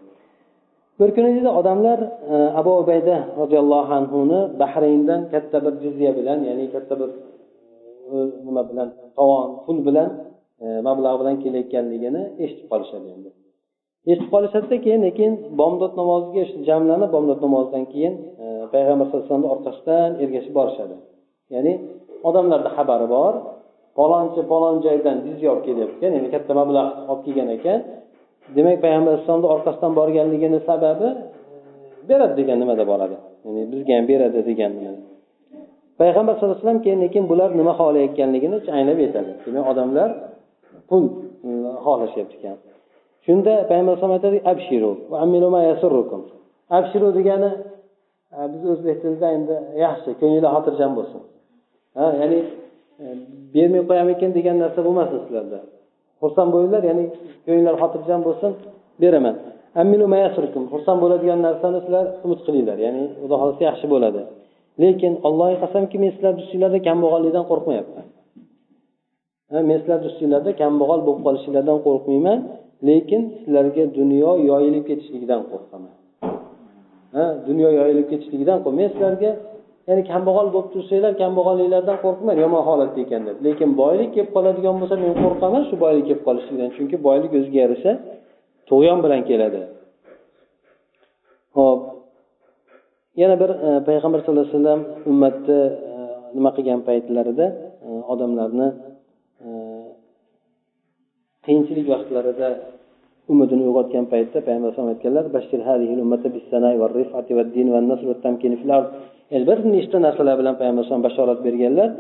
[1.01, 1.99] Bir kuni deydi odamlar
[2.35, 7.11] e, abu ubayda roziyallohu anhuni bahrayndan katta bir jizya bilan ya'ni katta bir
[8.12, 10.09] e, nima bilan tovon pul bilan
[10.64, 13.31] e, mablag' bilan kelayotganligini eshitib qolishadi endi.
[14.11, 19.48] Eshitib qolishadida keyin lekin bomdod namoziga jamlanib bomdod namozidan keyin e, payg'ambar sallallohu alayhi vasallamni
[19.54, 20.96] orqasidan ergashib borishadi.
[21.54, 21.72] Ya'ni
[22.28, 23.33] odamlarda xabari bor
[23.98, 27.78] palonchi palon joydan jizya olib kelyapti ekan ya'ni katta mablag' olib kelgan ekan
[28.57, 31.18] demak payg'ambar alayhissalomni orqasidan borganligini sababi e,
[32.09, 33.16] beradi degan nimada boradi?
[33.44, 34.72] Ya'ni bizga ham beradi degan
[36.00, 39.30] payg'ambar sallallohu alayhi vasallam keyin lekin bular nima xohlayotganligini anglab yetadi.
[39.44, 40.11] Demak odamlar
[40.88, 41.04] pul
[41.48, 41.50] e,
[41.84, 42.56] xohlashyapti ekan
[43.26, 44.90] shunda payg'ambar alayhisalom aytadi abshiru
[46.78, 47.50] abshiru degani
[48.37, 51.20] e, biz o'zbek tilida endi yaxshi ko'ngillar xotirjam bo'lsin.
[51.98, 52.38] Ha ya'ni
[53.02, 53.04] e,
[53.54, 55.58] bermay qo'yamikin degan narsa bo'lmasin sizlarda.
[56.22, 57.04] Xursand bo'linglar ya'ni
[57.46, 58.50] ko'ngillar xotirjam bo'lsin
[59.02, 59.37] beraman.
[60.72, 64.22] Xursand bo'ladigan narsani sizlar umid qilinglar ya'ni xudo xohlasa yaxshi bo'ladi.
[64.83, 68.07] Lekin allohga qasamki men sizlarni ustinglarda kambag'allikdan qo'rqmayapman.
[69.69, 72.38] Men sizlarni ustinglarda kambag'al bo'lib qolishinglardan qo'rqmayman
[72.88, 75.93] lekin sizlarga dunyo yoyilib ketishligidan qo'rqaman.
[77.17, 79.31] Ha dunyo yoyilib ketishligidan men sizlarga
[79.88, 84.97] ya'ni kambag'al bo'lib tursanglar kambag'alliklardan qo'rqmang yomon holatda ekan deb lekin boylik kelib qoladigan bo'lsa
[85.05, 87.93] men qo'rqaman shu boylik kelib qolishligidan chunki boylik o'ziga yarasha
[88.69, 89.61] tug'yon bilan keladi.
[91.57, 91.81] Ho'p
[93.22, 95.94] yana bir e, payg'ambar sallallohu alayhi vasallam ummatni e,
[96.37, 97.46] nima qilgan paytlarida
[97.87, 98.68] e, odamlarni
[101.46, 102.48] qiyinchilik vaqtlarida
[103.33, 105.24] umidini uyg'otgan paytda payg'ambar alayhisalom aytganlar
[109.48, 111.90] bir nechta narsalar bilan payg'ambar alayhisalom bashorat berganlar.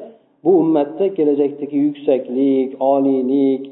[0.44, 3.62] Bu ummatda kelajakdagi yuksaklik oliylik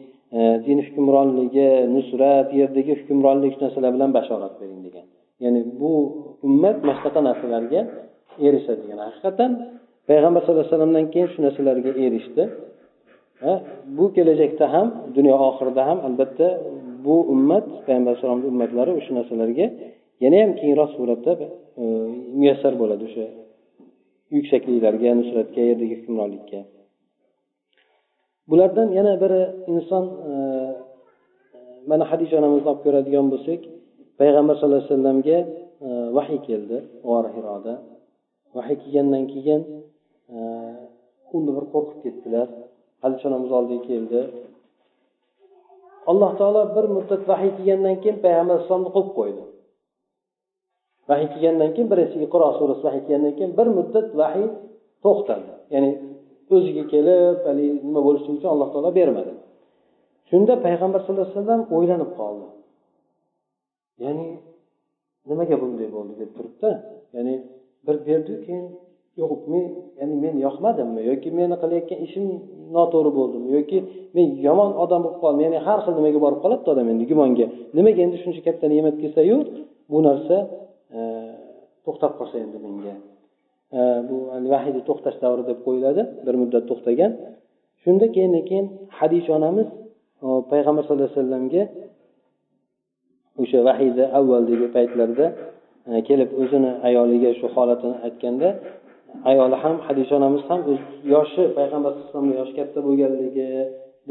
[0.66, 5.06] din hukmronligi nusrat yerdagi hukmronlik shu narsalar bilan bashorat bering degan.
[5.44, 5.92] Ya'ni bu
[6.46, 7.80] ummat mana shunaqa narsalarga
[8.46, 9.50] erishadi degan haqiqatdan
[10.08, 12.44] payg'ambar sallallohu alayhi vasallamdan keyin shu narsalarga erishdi.
[13.96, 16.48] Bu kelajakda ham dunyo oxirida ham albatta
[17.06, 19.66] bu ummat payg'ambar alayhisalomni ummatlari o'sha narsalarga
[20.24, 21.32] yana ham kengroq suratda
[21.82, 21.84] e,
[22.38, 23.26] muyassar bo'ladi o'sha
[24.36, 26.60] yuksakliklarga nusratga yerdagi hukmronlikka.
[28.50, 30.32] Bulardan yana biri inson e,
[31.90, 33.60] mana hadisha onamizni olib ko'radigan bo'lsak
[34.20, 35.38] payg'ambar sallallohu alayhi vasallamga
[35.86, 36.76] e, vahiy keldi
[37.06, 37.74] g'or hiroda.
[38.56, 39.60] Vahiy kelgandan keyin
[40.34, 40.38] e,
[41.36, 42.46] unda bir qo'rqib ketdilar.
[43.02, 44.20] Hadisha onamiz oldiga keldi.
[46.10, 49.42] Alloh taolo bir muddat vahiy kelgandan keyin payg'ambar alayhissalomni qo'yib qo'ydi.
[51.08, 54.46] Vahiy kelgandan keyin birinchi iqro surasi vahiy kelgandan keyin bir muddat vahiy
[55.04, 55.90] to'xtadi ya'ni
[56.54, 59.32] o'ziga kelib haligi nima bo'lishi uchun alloh taolo bermadi.
[60.30, 62.46] Shunda payg'ambar sallallohu alayhi vasallam o'ylanib qoldi.
[64.04, 64.26] Ya'ni
[65.28, 66.70] nimaga bunday bo'ldi deb turibdi.
[67.16, 67.34] Ya'ni
[67.86, 68.66] bir berdiyu keyin
[69.20, 69.64] yo'q men
[70.00, 71.00] ya'ni men yoqmadimmi?
[71.10, 72.24] Yoki meni qilayotgan ishim
[72.76, 73.48] noto'g'ri bo'ldimi?
[73.58, 73.78] Yoki
[74.16, 77.46] men yomon odam bo'lib qoldim ya'ni har xil nimaga borib qoladida odam endi gumonga.
[77.78, 79.36] Nimaga endi shuncha katta ne'mat kelsayu
[79.90, 80.36] bu narsa
[80.96, 81.00] e,
[81.84, 82.94] to'xtab qolsa endi menga.
[83.78, 84.16] E, bu
[84.52, 87.12] vahiyni to'xtash davri deb qo'yiladi bir muddat to'xtagan.
[87.82, 88.66] Shunda keyin keyin
[88.98, 89.68] hadisha onamiz
[90.24, 91.62] e, payg'ambar sallallohu alayhi vasallamga
[93.42, 95.26] o'sha vahiyni avvaldagi paytlarda
[95.90, 98.48] e, kelib o'zini ayoliga shu holatini aytganda
[99.30, 100.60] ayoli ham hadisha onamiz ham
[101.14, 103.46] yoshi payg'ambar alayhisalomni yoshi katta bo'lganligi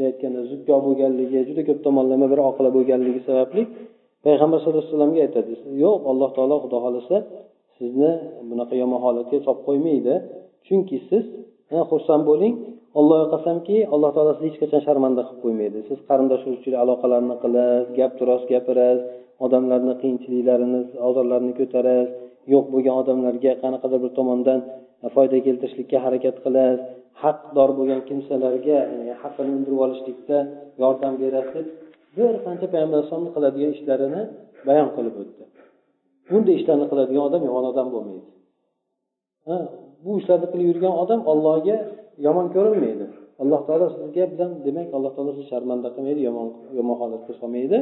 [0.08, 3.62] aytganda zukko bo'lganligi juda ko'p tomonlama bir oqila bo'lganligi sababli
[4.26, 5.52] payg'ambar sallallohu alayhi vasallamga aytadi
[5.84, 7.16] yo'q alloh taolo xudo xohlasa
[7.78, 8.10] sizni
[8.50, 10.14] bunaqa yomon holatga solib qo'ymaydi.
[10.66, 11.24] Chunki siz
[11.74, 12.54] e, xursand bo'ling
[12.98, 15.78] allohga qasamki alloh taolo sizni hech qachon sharmanda qilib qo'ymaydi.
[15.88, 19.00] Siz qarindosh urug'chilik aloqalarni qilasiz gap rost gapirasiz
[19.44, 22.10] odamlarni qiyinchiliklarini ozorlarini ko'tarasiz.
[22.52, 24.60] Yo'q bo'lgan odamlarga qanaqadir bir tomondan
[25.04, 26.80] e, foyda keltirishlikka harakat qilasiz.
[27.22, 30.38] Haqdor bo'lgan kimsalarga e, haqqini undirib olishlikda
[30.82, 31.66] yordam berasiz
[32.16, 34.22] bir qancha payg'ambar alayhisalomni qiladigan ishlarini
[34.68, 35.42] bayon qilib o'tdi.
[36.30, 38.30] Bunday ishlarni qiladigan odam yomon odam bo'lmaydi.
[40.04, 41.76] Bu ishlarni qilib yurgan odam ollohga
[42.24, 43.06] yomon ko'rinmaydi.
[43.42, 46.48] Alloh taolo sizga bilan demak alloh taolo sizni sharmanda qilmaydi yomon
[46.78, 47.78] yomon holatga solmaydi.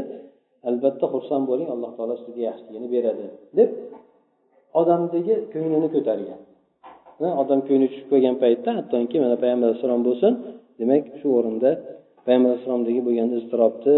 [0.68, 3.26] Albatta xursand bo'ling alloh taolo sizga yaxshiligini beradi
[3.58, 3.70] deb
[4.80, 6.40] odamdagi ko'nglini ko'targan.
[7.42, 10.32] Odam ko'ngli tushib qolgan paytda hattoki mana payg'ambar alayhissalom bo'lsin
[10.80, 11.70] demak shu o'rinda
[12.26, 13.96] payg'ambar alayhissalomdagi bo'lgan iztirobni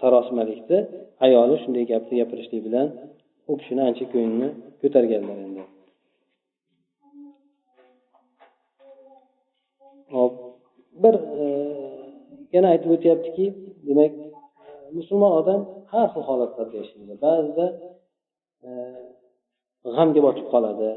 [0.00, 0.78] sarosimalikni
[1.26, 2.86] ayoli shunday gapni gapirishlik bilan
[3.50, 4.48] u kishini ancha ko'nglini
[4.82, 5.62] ko'targanlar endi.
[10.14, 10.32] Hop.
[11.02, 11.44] Bir e,
[12.54, 13.46] yana aytib o'tyaptiki
[13.88, 14.12] demak
[14.64, 15.60] e, musulmon odam
[15.92, 17.14] har xil holatlarda yashaydi.
[17.26, 17.66] Ba'zida
[18.66, 18.70] e,
[19.94, 20.90] g'amga botib qoladi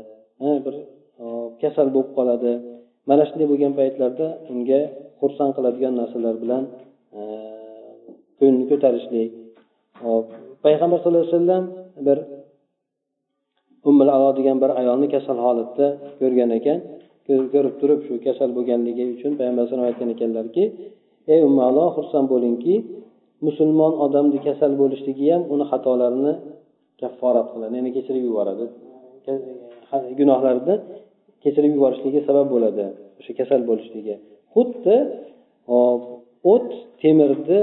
[0.66, 0.76] bir
[1.62, 2.54] kasal bo'lib qoladi.
[3.10, 4.82] Mana shunday bo'lgan paytlarda unga
[5.20, 6.64] xursand qiladigan narsalar bilan
[7.18, 7.22] e,
[8.70, 9.30] ko'tarishlik
[10.06, 10.26] hop.
[10.66, 11.64] Payg'ambar sallallohu alayhi vasallam
[12.08, 12.18] bir
[13.90, 15.88] ummul alo degan bir ayolni kasal holatda
[16.20, 16.80] ko'rgan ekan.
[17.28, 20.64] Ko'rib turib shu kasal bo'lganligi uchun payg'ambar alayhisalom aytgan ekanlarki
[21.34, 22.76] ey ummalo xursand bo'lingki
[23.48, 26.34] musulmon odamni kasal bo'lishligi ham uni xatolarini
[27.02, 27.74] kafforat qiladi.
[27.80, 28.66] Ya'ni kechirib yuboradi.
[30.20, 30.76] Gunohlarni
[31.44, 32.86] kechirib yuborishligi sabab bo'ladi
[33.20, 34.16] o'sha kasal bo'lishligi.
[34.54, 34.96] Xuddi
[36.54, 36.70] o't
[37.02, 37.62] temirni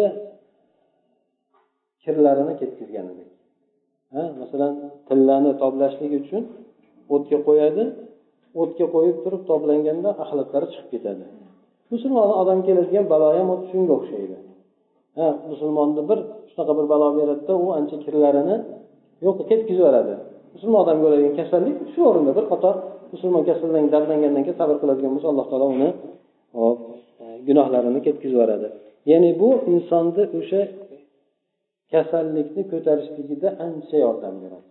[2.02, 3.30] kirlarini ketkazganidek
[4.40, 4.72] masalan
[5.08, 6.42] tillani toblashlik uchun
[7.14, 7.84] o'tga qo'yadi
[8.60, 11.24] o'tga qo'yib turib toblanganda axlatlari chiqib ketadi.
[11.92, 14.36] Musulmon odam keladigan balo ham xuddi shunga o'xshaydi.
[15.18, 16.18] Ha musulmonni bir
[16.50, 18.56] shunaqa bir balo beradida u ancha kirlarini
[19.24, 20.14] yo'q ketkazib yuboradi
[20.54, 22.74] musulmon odamga bo'ladigan kasallik shu o'rinda bir qator
[23.14, 25.88] musulmon kasaldan dardlangandan keyin sabr qiladigan bo'lsa alloh taolo uni
[26.60, 26.78] hop
[27.22, 28.68] e, gunohlarini ketkazib yuboradi
[29.10, 30.60] ya'ni bu insonni o'sha
[31.92, 34.69] kasallikni ko'tarishligida ancha yordam beradi.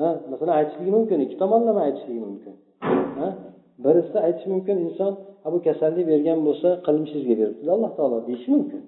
[0.00, 2.54] Ha masalan aytishligi mumkin ikki tomonlama aytishligi mumkin.
[3.20, 3.28] Ha
[3.84, 5.12] birisi aytishi mumkin inson
[5.52, 8.82] bu kasallik bergan bo'lsa qilmishingizga beribdi alloh taolo deyishi mumkin.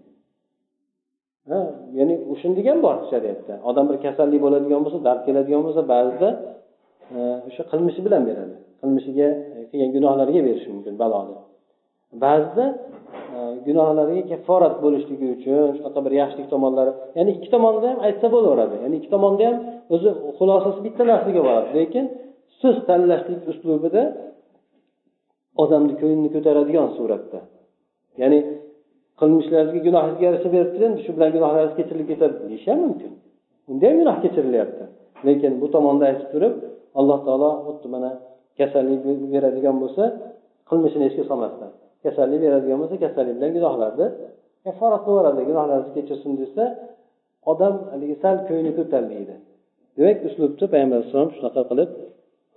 [1.50, 1.60] Ha
[1.98, 3.54] ya'ni shunday ham bor shariatda.
[3.68, 6.28] Odam bir kasallik bo'ladigan bo'lsa dard keladigan bo'lsa ba'zida
[7.48, 8.54] o'sha qilmishi bilan beradi.
[8.80, 9.28] Qilmishiga
[9.70, 11.36] qilgan gunohlariga berishi mumkin baloni
[12.24, 12.64] ba'zida
[13.36, 18.76] Э, gunohlariga kafforat bo'lishligi uchun shunaqa bir yaxshilik tomonlari ya'ni ikki tomonda ham aytsa bo'laveradi.
[18.84, 19.56] Ya'ni ikki tomonda ham
[19.94, 22.04] o'zi xulosasi bitta narsaga boradi lekin
[22.60, 24.02] so'z tanlashlik uslubida
[25.62, 27.38] odamni ko'nglini ko'taradigan suratda.
[28.22, 28.38] Ya'ni
[29.20, 33.12] qilmishlaringizga gunohingizga yarasha beribdi endi shu bilan gunohlaringiz kechirilib ketadi deyish ham mumkin.
[33.70, 34.84] Unda ham gunoh kechirilyapti.
[35.28, 36.54] Lekin bu tomonda aytib turib
[36.98, 38.10] alloh taolo xuddi mana
[38.58, 39.00] kasallik
[39.34, 40.02] beradigan bo'lsa
[40.68, 41.72] qilmishini esga solmasdan.
[42.04, 44.06] Kasallik beradigan bo'lsa kasallik bilan gunohlarni
[44.64, 45.88] kafforat qilib yuboradi.
[45.96, 46.64] Kechirsin desa
[47.52, 49.34] odam haligi sal ko'ngli ko'tariladi
[49.96, 51.90] demak uslubni payg'ambar alayhissalom shunaqa qilib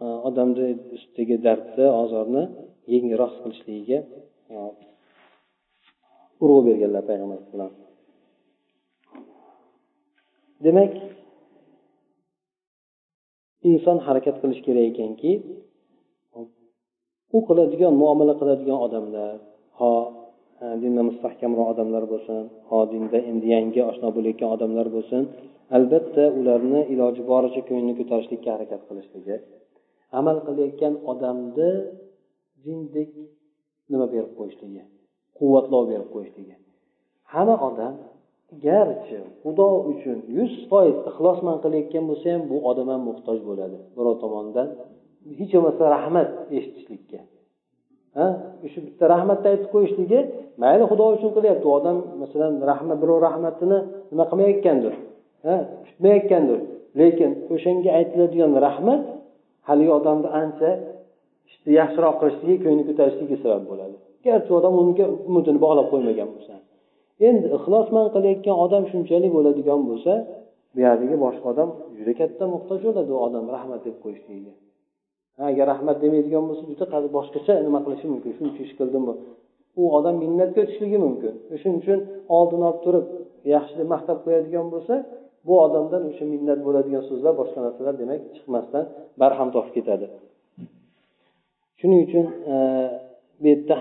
[0.04, 2.44] e, odamni ustidagi dardni ozorni
[2.94, 4.00] yengilroq qilishligiga
[4.54, 4.56] e,
[6.44, 7.72] urg'u berganlar payg'ambar alayhissalom
[10.66, 10.92] demak
[13.70, 15.32] inson harakat qilishi kerak ekanki
[17.36, 19.34] u qiladigan muomala qiladigan odamlar
[19.80, 19.94] ho
[20.64, 25.22] e, dinda mustahkamroq odamlar bo'lsin ho dinda endi yangi oshno bo'layotgan odamlar bo'lsin
[25.78, 29.36] albatta ularni iloji boricha ko'nglini ko'tarishlikka harakat qilishligi.
[30.20, 31.72] Amal qilayotgan odamni
[32.66, 33.12] jindek
[33.92, 34.84] nima berib qo'yishligi
[35.40, 36.56] quvvatlov berib qo'yishligi.
[37.34, 37.94] Hamma odam
[38.68, 43.78] garchi xudo uchun yuz foiz ixlosman qilayotgan bo'lsa ham bu odam ham muhtoj bo'ladi.
[43.98, 44.68] Birov tomonidan
[45.40, 47.20] hech bo'lmasa rahmat eshitishlikka.
[48.74, 50.20] Shu bitta rahmatni aytib qo'yishligi
[50.64, 51.66] mayli xudo uchun qilyapti.
[51.70, 53.78] U odam masalan rahmat birov rahmatini
[54.12, 54.94] nima qilmayotgandir?
[55.46, 55.56] Ha?
[55.88, 56.60] Kutmayotgandir
[57.02, 59.02] lekin o'shanga aytiladigan rahmat
[59.68, 60.70] haligi odamni ancha
[61.50, 63.96] ishni yaxshiroq qilishligi ko'ngli ko'tarishligiga sabab bo'ladi.
[64.26, 66.54] Garchi odam unga umidini bog'lab qo'ymagan bo'lsa.
[67.28, 70.14] Endi ixlosman qilayotgan odam shunchalik bo'ladigan bo'lsa
[70.76, 74.54] buyerdagi boshqa odam juda katta muhtoj bo'ladi u odam rahmat deb qo'yishligiga.
[75.50, 76.86] Agar rahmat demaydigan bo'lsa juda
[77.18, 78.32] boshqacha nima qilishi mumkin.
[78.38, 79.04] Shuncha ish qildim
[79.82, 81.34] u odam minnatga o'tishligi mumkin.
[81.62, 82.00] Shuning uchun
[82.38, 83.06] oldini olib turib
[83.56, 84.96] yaxshi deb maqtab qo'yadigan bo'lsa
[85.48, 88.84] bu odamdan o'sha minnat bo'ladigan so'zlar boshqa narsalar demak chiqmasdan
[89.22, 90.06] barham topib ketadi.
[91.80, 92.56] Shuning uchun e,
[93.42, 93.76] bu yerda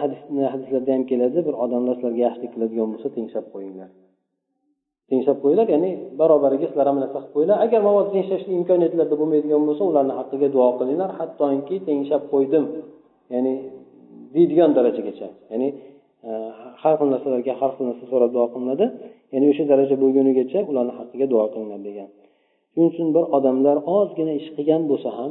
[0.53, 3.90] hadislarda ham keladi bir odamlar sizlarga yaxshilik qiladigan bo'lsa tenglab qo'yinglar.
[5.13, 5.91] Tenglab qo'yinglar ya'ni
[6.21, 7.59] barobariga sizlar ham narsa qilib qo'yinglar.
[7.67, 11.11] Agar mabodo tenglashlik imkoniyatlarda bo'lmaydigan bo'lsa ularni haqqiga duo qilinglar.
[11.21, 12.65] Hattoki tenglab qo'ydim
[13.35, 13.53] ya'ni
[14.35, 15.29] deydigan darajagacha.
[15.53, 15.69] Ya'ni
[16.29, 16.31] e,
[16.83, 18.87] har xil narsalarga har xil narsa so'rab duo qilinadi.
[19.35, 22.09] Ya'ni o'sha daraja bo'lgunigacha ularni haqqiga duo qilinglar degan.
[22.73, 25.31] Shuning uchun bir odamlar ozgina ish qilgan bo'lsa ham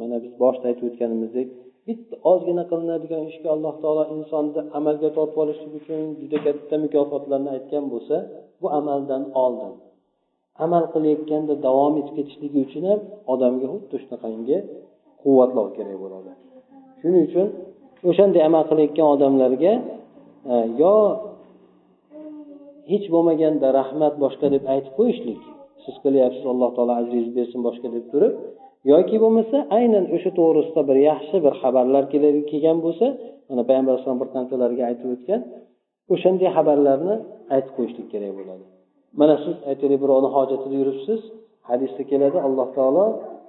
[0.00, 1.48] mana biz boshida aytib o'tganimizdek
[1.88, 7.84] bitta ozgina qilinadigan ishga alloh taolo insonni amalga tortib olishlik uchun juda katta mukofotlarni aytgan
[7.92, 8.16] bo'lsa
[8.60, 9.72] bu amaldan oldin.
[10.64, 13.00] Amal qilayotganda davom etib ketishligi uchun ham
[13.32, 14.58] odamga xuddi shunaqangi
[15.22, 16.30] quvvatlov kerak bo'ladi.
[17.00, 17.46] Shuning uchun
[18.10, 19.72] o'shanday amal qilayotgan odamlarga
[20.52, 20.94] e, yo
[22.90, 25.40] hech bo'lmaganda rahmat boshqa deb aytib qo'yishlik
[25.84, 28.32] siz qilyapsiz alloh taolo ajringizni bersin boshqa deb turib
[28.90, 32.04] yoki bo'lmasa aynan o'sha to'g'risida bir yaxshi bir xabarlar
[32.50, 33.06] kelgan bo'lsa
[33.48, 35.40] mana payg'ambar alayhisalom bir qanchalarga aytib o'tgan
[36.14, 37.14] o'shanday xabarlarni
[37.54, 38.64] aytib qo'yishlik kerak bo'ladi.
[39.20, 41.20] Mana siz aytaylik birovni hojatida yuribsiz
[41.68, 43.04] hadisda keladi alloh taolo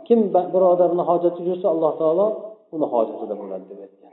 [0.07, 0.19] kim
[0.53, 2.27] bir odamni hojatida yursa alloh taolo
[2.75, 4.11] uni hojatida bo'ladi deb aytgan.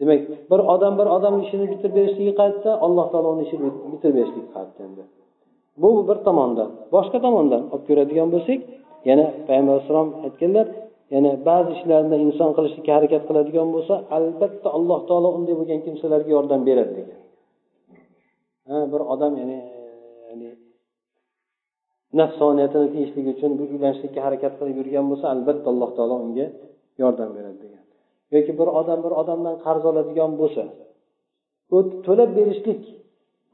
[0.00, 4.48] Demak bir odam bir odamni ishini bitirib berishligi qayerda alloh taolo uni ishini bitirib berishligi
[4.54, 5.02] qayerda endi
[5.82, 6.70] bu bir tomondan.
[6.94, 8.60] Boshqa tomondan olib ko'radigan bo'lsak
[9.08, 10.66] yana payg'ambar alayhissalom aytganlar
[11.14, 16.60] yana ba'zi ishlarni inson qilishlikka harakat qiladigan bo'lsa albatta alloh taolo unday bo'lgan kimsalarga yordam
[16.68, 17.20] beradi degan.
[18.68, 19.58] Ha bir odam ya'ni
[20.28, 20.50] ya'ni
[22.20, 26.46] nafsoniyatini tiyishlik uchun bir uylanishlikka harakat qilib yurgan bo'lsa albatta alloh taolo unga
[27.02, 27.82] yordam beradi degan.
[28.34, 30.64] Yoki bir odam bir odamdan qarz oladigan bo'lsa
[32.06, 32.82] to'lab berishlik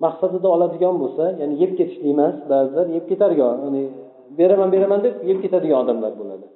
[0.05, 3.45] maqsadida oladigan bo'lsa ya'ni yeb ketishlik emas ba'zilar yeb ketarga
[4.39, 6.47] beraman beraman deb yeb ketadigan odamlar bo'ladi.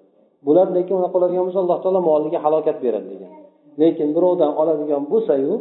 [0.47, 3.33] Bular lekin unaqa qiladigan bo'lsa alloh taolo moliga halokat beradi degan.
[3.81, 5.55] Lekin birovdan oladigan bo'lsayu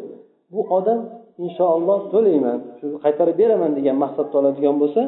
[0.54, 1.00] bu odam
[1.46, 5.02] inshaalloh to'layman shu qaytarib beraman degan maqsadda oladigan bo'lsa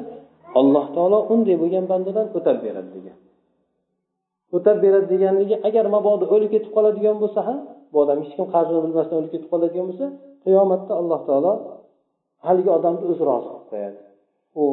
[0.60, 3.18] alloh taolo unday bo'lgan bandadan o'tab beradi degan.
[4.58, 7.58] O'tab beradi deganligi agar mabodo o'lib ketib qoladigan bo'lsa ham
[7.92, 10.06] bu odam hech kim qarzini bilmasdan o'lib ketib qoladigan bo'lsa
[10.44, 11.54] qiyomatda alloh taolo
[12.48, 14.00] haligi odamni o'zi rozi qilib qo'yadi.
[14.62, 14.64] U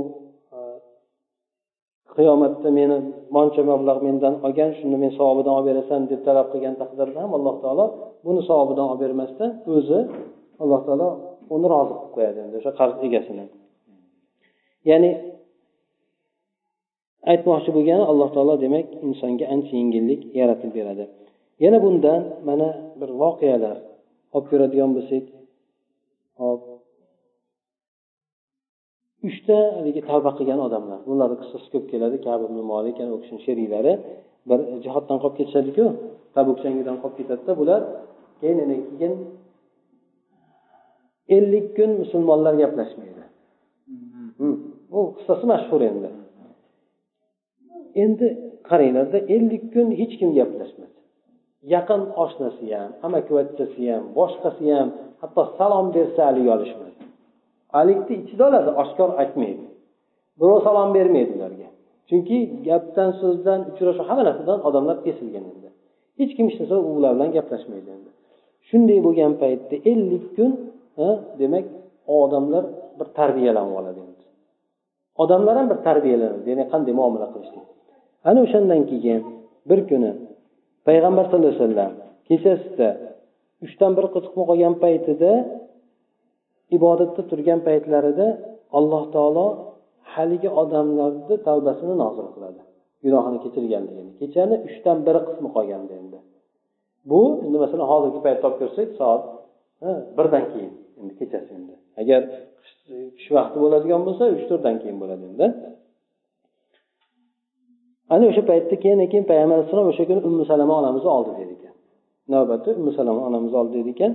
[2.17, 2.97] qiyomatda meni
[3.37, 7.55] moncha mablag' mendan olgan shuni men savobidan olib berasan deb talab qilgan taqdirda ham alloh
[7.65, 7.87] taolo
[8.27, 10.01] buni savobidan olib bermasdan o'zi
[10.63, 11.09] alloh taolo
[11.55, 13.45] uni rozi qilib qo'yadi endi o'sha qarz egasini.
[14.91, 15.11] Ya'ni
[17.33, 21.05] aytmoqchi bo'lgani alloh taolo demak insonga ancha yengillik yaratib beradi.
[21.65, 22.69] Yana bundan mana
[23.01, 23.77] bir voqealar
[24.35, 25.25] olib ko'radigan bo'lsak
[26.41, 26.61] hop
[29.29, 30.99] uchta haligi tavba qilgan odamlar.
[31.09, 32.17] Bularni qissasi ko'p keladi.
[32.27, 33.93] Kabi ibn molik u kishini sheriklari
[34.49, 35.85] bir jihoddan qolib ketishadiku.
[36.35, 37.81] Tabuk jangidan qolib ketadida bular
[38.41, 38.59] keyin
[38.99, 39.15] keyin
[41.37, 43.23] ellik kun musulmonlar gaplashmaydi.
[44.93, 46.11] Bu qissasi mashhur endi.
[48.05, 48.27] Endi
[48.69, 50.97] qaranglarda ellik kun hech kim gaplashmadi.
[51.75, 54.89] Yaqin oshnasi ham amakivachchasi ham boshqasi ham
[55.23, 56.96] hatto salom bersa haligi olishmadi
[57.75, 59.65] halikni ichida oladi oshkor aytmaydi.
[60.41, 61.69] Birov salom bermaydi ularga.
[62.09, 62.37] Chunki
[62.69, 65.69] gapdan so'zdan uchrashuv hamma narsadan odamlar kesilgan endi.
[66.19, 68.11] Hech kim hech narsa ular bilan gaplashmaydi endi.
[68.69, 70.51] Shunday bo'lgan paytda ellik kun
[71.41, 71.65] demak
[72.21, 72.65] odamlar
[72.99, 74.25] bir tarbiyalanib oladi endi.
[75.23, 77.67] Odamlar ham bir tarbiyalanadi ya'ni qanday muomala qilishlik
[78.29, 79.21] ana o'shandan keyin
[79.71, 80.11] bir kuni
[80.87, 81.93] payg'ambar sallallohu alayhi vasallam
[82.29, 82.89] kechasida
[83.65, 85.33] uchdan bir qiziqib qolgan paytida
[86.77, 88.27] ibodatda turgan paytlarida
[88.79, 89.47] alloh taolo
[90.15, 92.61] haligi odamlarni tavbasini nozil qiladi.
[93.05, 96.19] Gunohini kechirganligini kechani uchdan biri qismi qolganda endi.
[97.11, 99.23] Bu endi masalan hozirgi paytda olib ko'rsak soat
[100.17, 101.75] birdan keyin endi kechasi endi.
[102.01, 102.21] Agar
[103.19, 105.47] qish vaqti bo'ladigan bo'lsa uch to'rtdan keyin bo'ladi endi.
[108.15, 111.75] Ana o'sha paytda keyin keyin payg'ambar alayhissalom o'sha kuni ummu salama onamizni oldi dedi ekan.
[112.33, 114.13] Navbatda ummu salama onamizni oldi dedi ekan.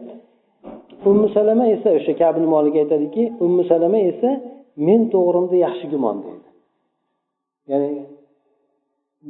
[1.09, 4.29] Ummu salama esa o'sha kabni moliga aytadiki ummu salama esa
[4.87, 6.49] men to'g'rimda yaxshi gumon deydi
[7.71, 7.89] ya'ni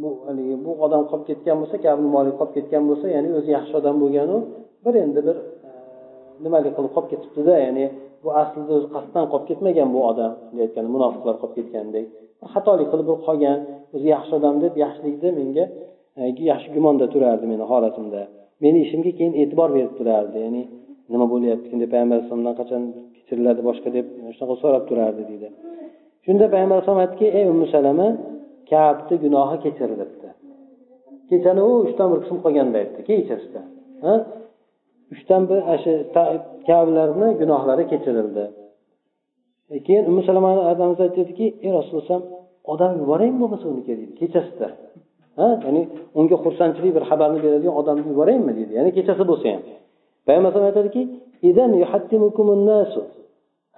[0.02, 3.74] bu haligi bu odam qolib ketgan bo'lsa kabni moliga qolib ketgan bo'lsa ya'ni o'zi yaxshi
[3.82, 4.38] odam bo'lganu
[4.84, 5.72] bir endi bir e,
[6.46, 7.86] nimalik qilib qolib ketibdida ya'ni
[8.24, 12.06] bu aslida o'zi qasddan qolib ketmagan bu odam deyayotgani munofiqlar qolib ketgandek.
[12.54, 13.58] Xatolik qilib bir qolgan
[13.96, 15.66] o'zi yaxshi odam deb yaxshilikda menga
[16.20, 18.22] e, yaxshi gumonda turardi meni holatimda.
[18.64, 20.64] Meni ishimga keyin e'tibor berib turardi ya'ni
[21.14, 22.82] nima bo'lyapti deb payg'ambar alayhisalomdan qachon
[23.16, 24.06] kechiriladi boshqa deb
[24.36, 25.48] shunaqa so'rab turardi deydi.
[26.26, 28.08] Shunda payg'ambar alayhisalom aytdiki ey ummu salama
[28.72, 30.30] kabni gunohi kechirilibdi
[31.32, 33.62] kechani u uchdan bir qism qolganda aytdi kechasida
[35.14, 35.92] uchdan bir shu
[36.68, 38.44] kablarni gunohlari kechirildi.
[39.74, 42.22] E, keyin ummu salama adamiz aytadiki ey rasululloh
[42.74, 44.68] odam yuboraymi bo'lmasa uniga deydi kechasida
[45.40, 45.48] ha?
[45.66, 45.82] Ya'ni
[46.20, 48.72] unga xursandchilik bir xabarni beradigan odamni yuboraymi deydi.
[48.80, 49.62] Ya'ni kechasi bo'lsa ham.
[50.28, 51.04] Payg'ambar alayhisalom aytadiki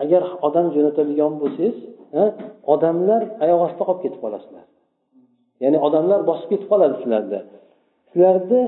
[0.03, 1.75] agar odam jo'natadigan bo'lsangiz
[2.73, 4.65] odamlar oyoq ostida qolib ketib qolasizlar.
[5.63, 7.39] Ya'ni odamlar bosib ketib qoladi sizlarni
[8.11, 8.61] sizlarni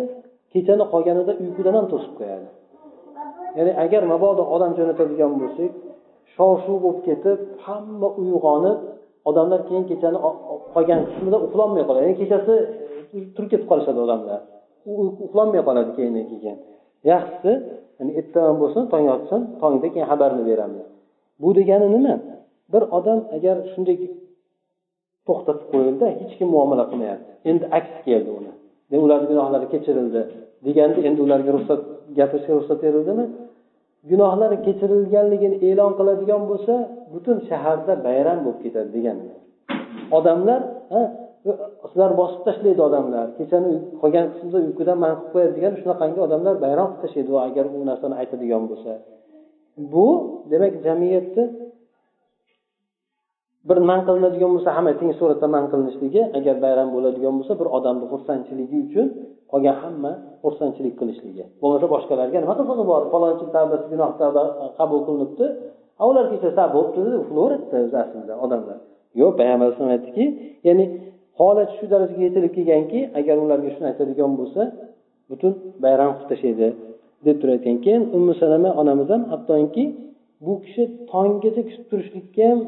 [0.53, 2.47] kechani qolganida uyqudan ham to'sib qo'yadi.
[3.57, 5.71] Ya'ni agar mabodo odam jo'natadigan bo'lsak
[6.35, 8.77] shov shuv bo'lib ketib hamma uyg'onib
[9.29, 10.17] odamlar keyin kechani
[10.73, 12.03] qolgan qismida uxlolmay qoladi.
[12.05, 12.53] Ya'ni kechasi
[13.35, 14.39] turib ketib qolishadi odamlar.
[15.25, 16.57] Uxlolmay qoladi keyin keyin.
[17.11, 17.51] Yaxshisi
[17.99, 20.85] yani ertadan bo'lsin tong otsin tongda keyin xabarni beramiz.
[21.41, 22.15] Bu degani nima?
[22.73, 23.97] Bir odam agar shunday
[25.27, 27.31] to'xtatib qo'yildi hech kim muomala qilmayapti.
[27.49, 28.51] Endi aks keldi uni.
[29.05, 30.21] Ularni gunohlari kechirildi
[30.67, 31.81] deganda endi ularga ruxsat
[32.17, 33.25] gapirishga ruxsat berildimi?
[34.11, 36.73] Gunohlari kechirilganligini e'lon qiladigan bo'lsa
[37.13, 39.17] butun shaharda bayram bo'lib ketadi degan
[40.17, 40.61] odamlar
[41.89, 43.25] sizlar bosib tashlaydi odamlar.
[43.39, 47.79] Kechani qolgan qismda uyqudan man qilib qo'yadi degan shunaqangi odamlar bayron qilib tashlaydi agar u
[47.89, 48.91] narsani aytadigan bo'lsa.
[49.93, 50.07] Bu
[50.51, 51.43] demak jamiyatni
[53.69, 58.05] bir man qilinadigan bo'lsa hamma teng suratda man qilinishligi agar bayram bo'ladigan bo'lsa bir odamni
[58.11, 59.07] xursandchiligi uchun
[59.51, 60.11] qolgan hamma
[60.43, 61.43] xursandchilik qilishligi.
[61.61, 63.01] Bo'lmasa boshqalarga nima qilsig'i bor?
[63.13, 64.43] Falonchi tavbasi gunoh tavba
[64.79, 65.45] qabul qilinibdi.
[66.09, 68.77] Ular kecha bo'libdi deb uxlayveradida o'zi aslida odamlar.
[69.21, 70.23] Yo'q payg'ambar alayhisalom aytdiki
[70.67, 70.85] ya'ni
[71.39, 74.61] holat shu darajaga yetilib kelganki agar ularga shuni aytadigan bo'lsa
[75.29, 76.67] butun bayram qilib tashlaydi
[77.25, 79.85] deb turayotgan keyin ummu salama onamiz ham hattoki
[80.45, 82.59] bu kishi tonggacha kutib turishlikka ham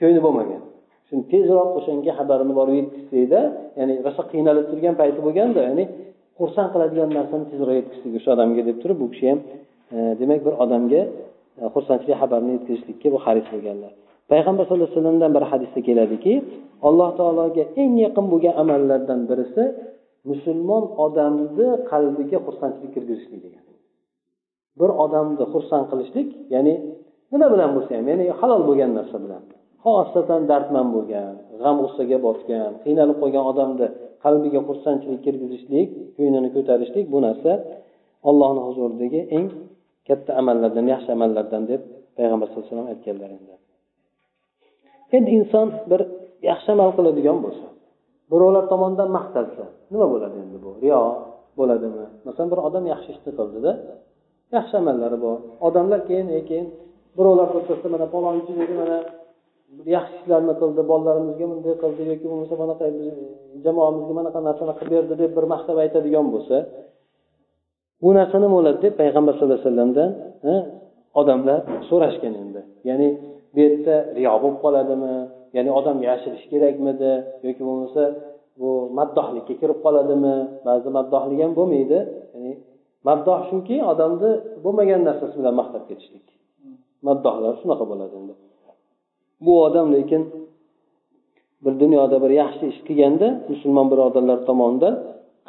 [0.00, 0.60] ko'ngli bo'lmagan.
[1.08, 3.40] Shuni tezroq o'shanga xabarini borib yetkazsakda
[3.78, 5.84] ya'ni rosa qiynalib turgan payti bo'lganda ya'ni
[6.38, 9.40] xursand qiladigan narsani tezroq yetkazsak o'sha odamga deb turib bu kishi ham
[9.96, 11.02] e, demak bir odamga
[11.60, 13.92] e, xursandchilik xabarini yetkazishlikka bu haris bo'lganlar.
[14.32, 16.34] Payg'ambar sallallohu alayhi vasallamdan bir hadisda keladiki
[16.88, 19.62] alloh taologa eng yaqin bo'lgan amallardan birisi
[20.30, 23.64] musulmon odamni qalbiga xursandchilik kirgizishlik degan.
[24.80, 26.74] Bir odamni xursand qilishlik ya'ni
[27.32, 29.42] nima bilan bo'lsa ham ya'ni halol bo'lgan narsa bilan
[29.84, 33.86] xosatan dardman bo'lgan g'am g'ussaga botgan qiynalib qolgan odamni
[34.24, 37.52] qalbiga xursandchilik kirgizishlik ko'nglini ko'tarishlik bu narsa
[38.28, 39.46] allohni huzuridagi eng
[40.08, 41.80] katta amallardan yaxshi amallardan deb
[42.16, 43.61] payg'ambar sallallohu alayhi vasallam aytganlar endi.
[45.16, 46.00] Endi inson bir
[46.50, 47.66] yaxshi amal qiladigan bo'lsa
[48.32, 50.70] birovlar tomonidan maqtalsa nima bo'ladi endi bu?
[50.82, 51.00] Riyo
[51.58, 52.06] bo'ladimi?
[52.26, 53.72] Masalan bir odam yaxshi ishni qildida
[54.56, 55.36] yaxshi amallari bor.
[55.66, 56.66] Odamlar keyin keyin
[57.16, 58.98] birovlar o'rtasida mana palonchi dedi mana
[59.94, 63.10] yaxshi ishlarni qildi bolalarimizga bunday qildi yoki bo'lmasa bunaqa e,
[63.64, 66.56] jamoamizga manaqa narsani qilib berdi deb bir maqtab aytadigan bo'lsa
[68.02, 70.10] bu narsa nima bo'ladi deb payg'ambar sallallohu alayhi vasallamdan
[70.50, 70.52] e,
[71.20, 71.58] odamlar
[71.88, 72.60] so'rashgan endi.
[72.88, 73.08] Ya'ni
[73.52, 75.14] bu yerda riyo bo'lib qoladimi?
[75.56, 77.12] Ya'ni odam yashirish kerakmidi?
[77.46, 78.02] Yoki bo'lmasa
[78.60, 80.36] bu maddohlikka kirib qoladimi?
[80.66, 81.98] Ba'zi maddohlik ham bo'lmaydi.
[82.34, 82.52] Ya'ni
[83.08, 84.30] maddoh shuki odamni
[84.64, 86.26] bo'lmagan narsasi bilan maqtab ketishlik.
[87.08, 88.34] Maddohlar shunaqa bo'ladi endi.
[89.44, 90.22] Bu odam lekin
[91.64, 94.94] bir dunyoda bir yaxshi ish qilganda musulmon birodarlar tomonidan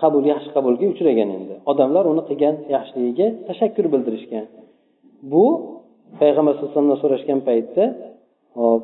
[0.01, 1.55] qabul yaxshi qabulga uchragan endi.
[1.71, 4.45] Odamlar uni qilgan yaxshiligiga tashakkur bildirishgan.
[5.31, 5.45] Bu
[6.21, 7.83] payg'ambar sallallohu alayhi vasallamdan so'rashgan paytda
[8.59, 8.83] hop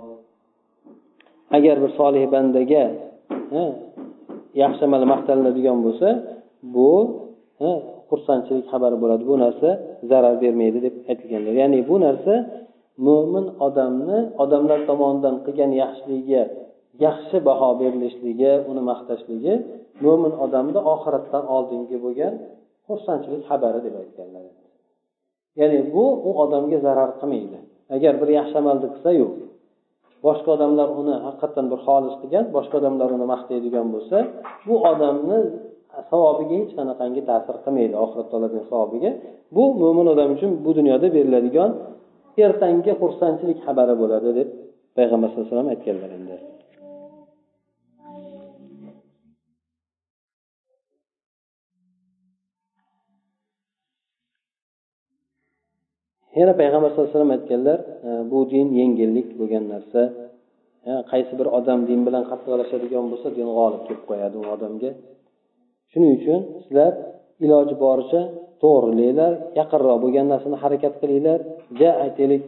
[1.58, 2.86] agar bir solih bandaga
[4.62, 6.10] yaxshi amal maqtalinadigan bo'lsa
[6.76, 6.92] bu
[8.10, 9.24] xursandchilik xabari bo'ladi.
[9.32, 9.70] Bu narsa
[10.10, 11.54] zarar bermaydi deb aytilganlar.
[11.62, 12.34] Ya'ni bu narsa
[13.08, 16.44] mo'min odamni odamlar tomonidan qilgan yaxshiligiga
[17.06, 19.54] yaxshi baho berilishligi uni maqtashligi
[20.06, 22.34] mo'min odamni oxiratdan oldingi bo'lgan
[22.88, 24.44] xursandchilik xabari deb aytganlar
[25.60, 27.58] ya'ni bu u odamga zarar qilmaydi.
[27.96, 29.28] Agar bir yaxshi amalni qilsayu
[30.26, 34.18] boshqa odamlar uni haqiqatdan bir xolis qilgan boshqa odamlar uni maqtaydigan bo'lsa
[34.68, 35.40] bu odamni
[36.12, 39.12] savobiga hech qanaqangi ta'sir qilmaydi oxiratda oladigan savobiga.
[39.56, 41.72] Bu mo'min odam uchun bu dunyoda beriladigan
[42.46, 44.50] ertangi xursandchilik xabari bo'ladi deb
[44.98, 46.36] payg'ambar sallallohu alayhi vasallam aytganlar endi.
[56.40, 60.02] Yana payg'ambar sallallohu alayhi vasallam aytganlar e, bu din yengillik bo'lgan narsa.
[60.90, 64.92] E, qaysi bir odam din bilan qattiqlashadigan bo'lsa din g'olib kelib qo'yadi u odamga.
[65.92, 66.92] Shuning uchun sizlar
[67.46, 68.22] iloji boricha
[68.64, 71.40] to'g'rilanglar yaqinroq bo'lgan narsani harakat qilinglar
[71.82, 72.44] ja aytaylik.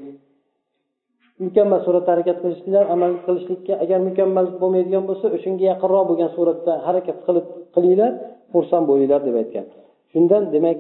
[1.45, 7.17] Mukammal suratda harakat qilishliklar amal qilishlikka agar mukammal bo'lmaydigan bo'lsa o'shanga yaqinroq bo'lgan suratda harakat
[7.25, 8.11] qilib qilinglar
[8.53, 9.65] xursand bo'linglar deb aytgan.
[10.11, 10.77] Shundan demak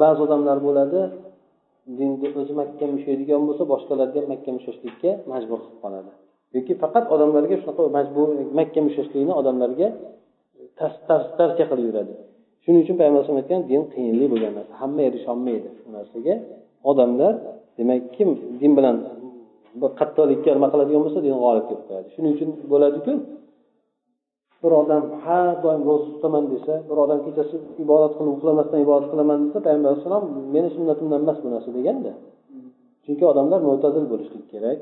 [0.00, 1.00] ba'zi odamlar bo'ladi
[1.98, 6.10] dinni o'zi makka ushlaydigan bo'lsa boshqalarni ham makka mushlashlikka majbur qilib qoladi.
[6.56, 8.28] Yoki faqat odamlarga shunaqa majbur
[8.58, 9.88] makka mushlashlikni odamlarga
[11.38, 12.12] tavsiya qilib yuradi.
[12.64, 16.34] Shuning uchun payg'ambar alayhisalom aytgan din qiyinlik bo'lgan narsa hamma erisholmaydi bu narsaga.
[16.90, 17.32] Odamlar
[17.78, 18.28] demak kim
[18.60, 18.96] din bilan
[19.80, 22.08] bir qattiqlikka nima qiladigan bo'lsa din g'olib kelib qo'yadi.
[22.14, 23.12] Shuning uchun bo'ladiku
[24.64, 27.54] bir odam har doim ro'za tutaman desa bir odam kechasi
[27.84, 32.12] ibodat qilib uxlamasdan ibodat qilaman desa payg'ambar alayhissalom meni sunnatimdan emas bu narsa deganda.
[33.04, 34.78] Chunki odamlar mo'tazil bo'lishlik kerak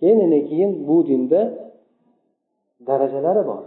[0.00, 1.40] keyin keyin bu dinda
[2.88, 3.62] darajalari bor.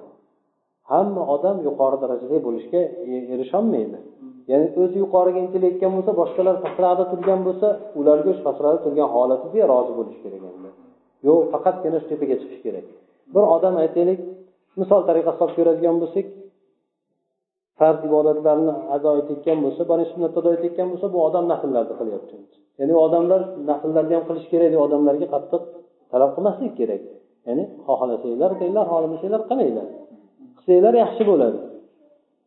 [0.91, 2.81] Hamma odam yuqori darajada bo'lishga
[3.11, 3.99] e, erisholmaydi.
[4.51, 7.67] Ya'ni o'zi yuqoriga intilayotgan bo'lsa boshqalar pastroqda turgan bo'lsa
[7.99, 10.69] ularga shu pastroqda turgan holatida rozi bo'lish kerak endi.
[11.27, 12.85] Yo'q faqatgina shu tepaga chiqish kerak.
[13.33, 14.19] Bir odam aytaylik
[14.81, 16.27] misol tariqasida olib ko'radigan bo'lsak
[17.79, 22.35] farz ibodatlarni ado etayotgan bo'lsa bani sunnatni ado etayotgan bo'lsa bu odam nafllarni qilyapti.
[22.79, 25.63] Ya'ni odamlar nafllarni ham qilish kerak deb odamlarga qattiq
[26.11, 27.01] talab qilmaslik kerak.
[27.47, 29.87] Ya'ni xohlasanglar qilinglar xohlamasanglar qilmanglar.
[30.57, 31.59] Qilsanglar yaxshi bo'ladi.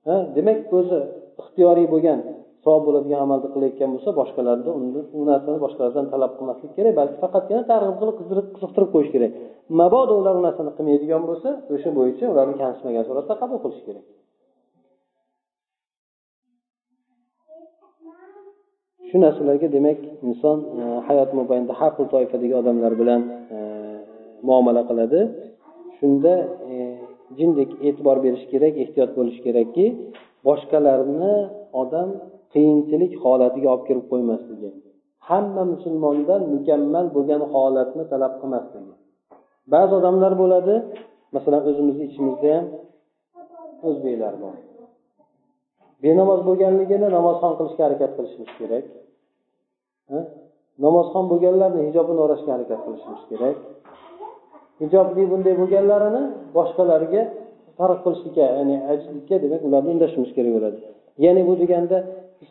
[0.06, 0.98] Ha demak o'zi
[1.42, 2.18] ixtiyoriy bo'lgan
[2.64, 4.70] savob bo'ladigan amalni qilayotgan bo'lsa boshqalarni
[5.20, 8.16] u narsani boshqalardan talab qilmaslik kerak balki faqatgina targ'ib qilib
[8.54, 9.32] qiziqtirib qo'yish kerak.
[9.80, 14.04] Mabodo ular u narsani qilmaydigan bo'lsa o'sha bo'yicha ularni kamsitmagan suratda qabul qilish kerak.
[19.08, 19.98] Shu narsalarga demak
[20.28, 23.20] inson e, hayot mobaynida har xil toifadagi odamlar bilan
[23.56, 23.58] e,
[24.48, 25.20] muomala qiladi.
[25.98, 26.34] Shunda
[26.72, 26.76] e,
[27.38, 29.86] jindek e'tibor berish kerak ehtiyot bo'lish kerakki
[30.48, 31.34] boshqalarni
[31.82, 32.08] odam
[32.52, 34.70] qiyinchilik holatiga olib kirib qo'ymasligi.
[35.28, 38.94] Hamma musulmondan mukammal bo'lgan holatni talab qilmasligi.
[39.72, 40.74] Ba'zi odamlar bo'ladi
[41.34, 42.66] masalan o'zimizni ichimizda ham
[43.88, 44.56] o'zbeklar bor.
[46.04, 48.84] Benamoz bo'lganligini namozxon qilishga harakat qilishimiz kerak.
[50.84, 53.56] Namozxon bo'lganlarni hijobini o'rashga harakat qilishimiz kerak.
[54.82, 56.22] Hijobli bunday bo'lganlarini
[56.56, 57.22] boshqalarga
[57.78, 60.78] farq qilishlikka ya'ni ajlikka demak ularni undashimiz kerak bo'ladi.
[61.24, 61.98] Ya'ni bu deganda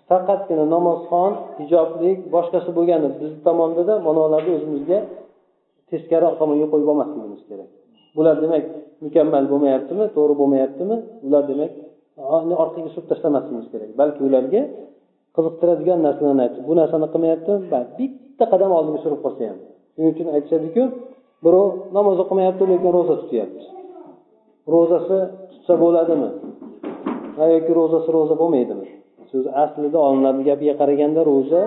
[0.10, 5.00] faqatgina namozxon hijoblik boshqasi bo'lgani bizni tomondada manolarni o'zimizga
[5.89, 7.70] teskari tomonga qo'yib olmasligimiz kerak.
[8.18, 8.64] Bular demak
[9.06, 10.96] mukammal bo'lmayaptimi to'g'ri bo'lmayaptimi?
[11.28, 11.72] Ular demak
[12.64, 13.89] orqaga surib tashlamasligimiz kerak.
[14.00, 14.62] Balki ularga
[15.36, 17.52] qiziqtiradigan narsalarni aytib bu narsani qilmayapti
[18.00, 19.58] bitta qadam oldinga surib qo'ysa ham.
[19.94, 20.84] Shuning uchun aytishadiku
[21.46, 21.68] birov
[21.98, 23.66] namoz o'qimayapti lekin ro'za tutyapti.
[24.74, 25.18] Ro'zasi
[25.52, 26.30] tutsa bo'ladimi?
[27.56, 28.88] Yoki ro'zasi ro'za bo'lmaydimi?
[29.32, 31.62] Siz aslida olimlarni gapiga qaraganda ro'za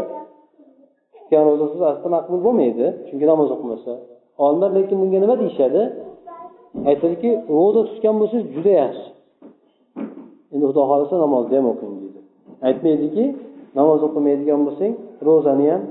[1.15, 3.93] tutgan ro'zasiz aslida maqbul bo'lmaydi chunki namoz o'qimasa.
[4.45, 5.83] Olimlar lekin bunga nima deyishadi?
[6.91, 9.07] Aytadiki ro'za tutgan bo'lsangiz juda yaxshi.
[10.55, 12.21] Endi xudo xohlasa namozni ham o'qing deydi.
[12.69, 13.25] Aytmaydiki
[13.79, 14.93] namoz o'qimaydigan bo'lsang
[15.29, 15.83] ro'zani ham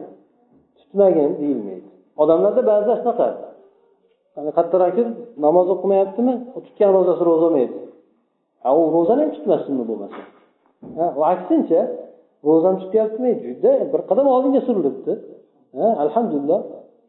[0.79, 1.87] tutmagin deyilmaydi.
[2.21, 3.27] Odamlarda ba'zida shunaqa.
[4.57, 5.15] Qattiqroq kelib
[5.45, 6.33] namoz o'qimayaptimi?
[6.65, 7.75] Tutgan ro'zasi ro'za bo'lmaydi.
[8.79, 10.19] U ro'zani ham tutmasinmi bo'lmasa?
[11.33, 11.81] Aksincha
[12.47, 15.13] ro'zam tutyaptimi juda bir qadam oldinga surilibdi.
[16.03, 16.61] Alhamdulillah.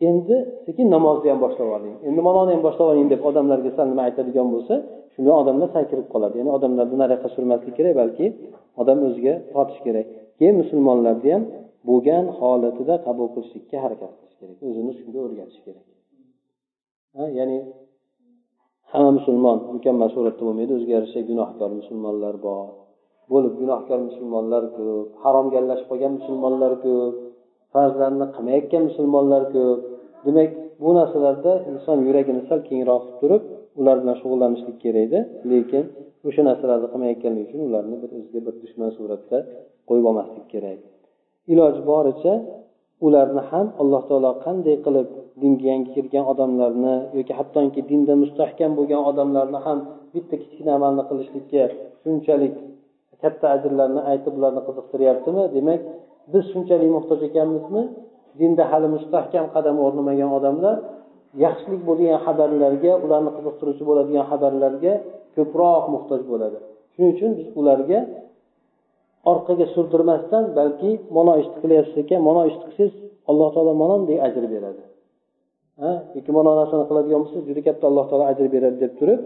[0.09, 1.95] Endi sekin namozni ham boshlab oling.
[2.09, 4.75] Endi manoni ham boshlab oling deb odamlarga sal nima aytadigan bo'lsa
[5.14, 6.35] shunda odamlar sakrib qoladi.
[6.41, 8.27] Ya'ni odamlarni nariyoqqa surmaslik kerak balki
[8.81, 10.07] odam o'ziga tortish kerak.
[10.39, 11.43] Keyin musulmonlarni ham
[11.89, 14.57] bo'lgan holatida qabul qilishlikka harakat qilish kerak.
[14.68, 15.87] O'zini shunga o'rgatish kerak.
[17.39, 17.59] Ya'ni
[18.93, 20.72] hamma musulmon mukammal suratda bo'lmaydi.
[20.79, 22.66] O'ziga yarasha gunohkor musulmonlar bor.
[23.33, 27.14] Bo'lib gunohkor musulmonlar ko'p haromga aralashib qolgan musulmonlar ko'p
[27.75, 29.79] farzlarni qilmayotgan musulmonlar ko'p.
[30.27, 30.51] Demak
[30.83, 33.43] bu narsalarda inson yuragini sal kengroq qilib turib
[33.81, 35.18] ular bilan shug'ullanishlik kerak edi.
[35.53, 35.85] Lekin
[36.29, 39.39] o'sha narsalarni qilmayotganligi uchun ularni bir o'ziga bir dushman suratda
[39.89, 40.79] qo'yib olmaslik kerak.
[41.53, 42.35] Iloji boricha
[43.07, 45.09] ularni ham alloh taolo qanday qilib
[45.43, 49.79] dinga yangi kirgan odamlarni yoki hattoki dinda mustahkam bo'lgan odamlarni ham
[50.14, 51.62] bitta kichkina amalni qilishlikka
[52.03, 52.55] shunchalik
[53.25, 55.81] katta ajrlarni aytib ularni qiziqtiryaptimi demak
[56.33, 57.83] biz shunchalik muhtoj ekanmizmi?
[58.41, 60.77] Dinda hali mustahkam qadam o'rnamagan odamlar
[61.45, 64.93] yaxshilik bo'lgan xabarlarga ularni qiziqtiruvchi bo'ladigan xabarlarga
[65.37, 66.59] ko'proq muhtoj bo'ladi.
[66.93, 67.99] Shuning uchun biz ularga
[69.33, 72.93] orqaga surdirmasdan balki mana ishni qilyapsiz ekan mana ishni qilsangiz
[73.31, 74.83] alloh taolo manondek ajr beradi.
[75.83, 75.93] Ha?
[76.16, 79.20] Yoki mana narsani qiladigan bo'lsangiz juda katta alloh taolo ajr beradi deb turib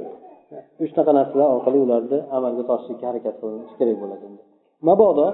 [0.84, 4.26] uchtaqa narsalar orqali ularni amalga toshishlikka harakat qilinishi kerak bo'ladi
[4.88, 5.26] mabodo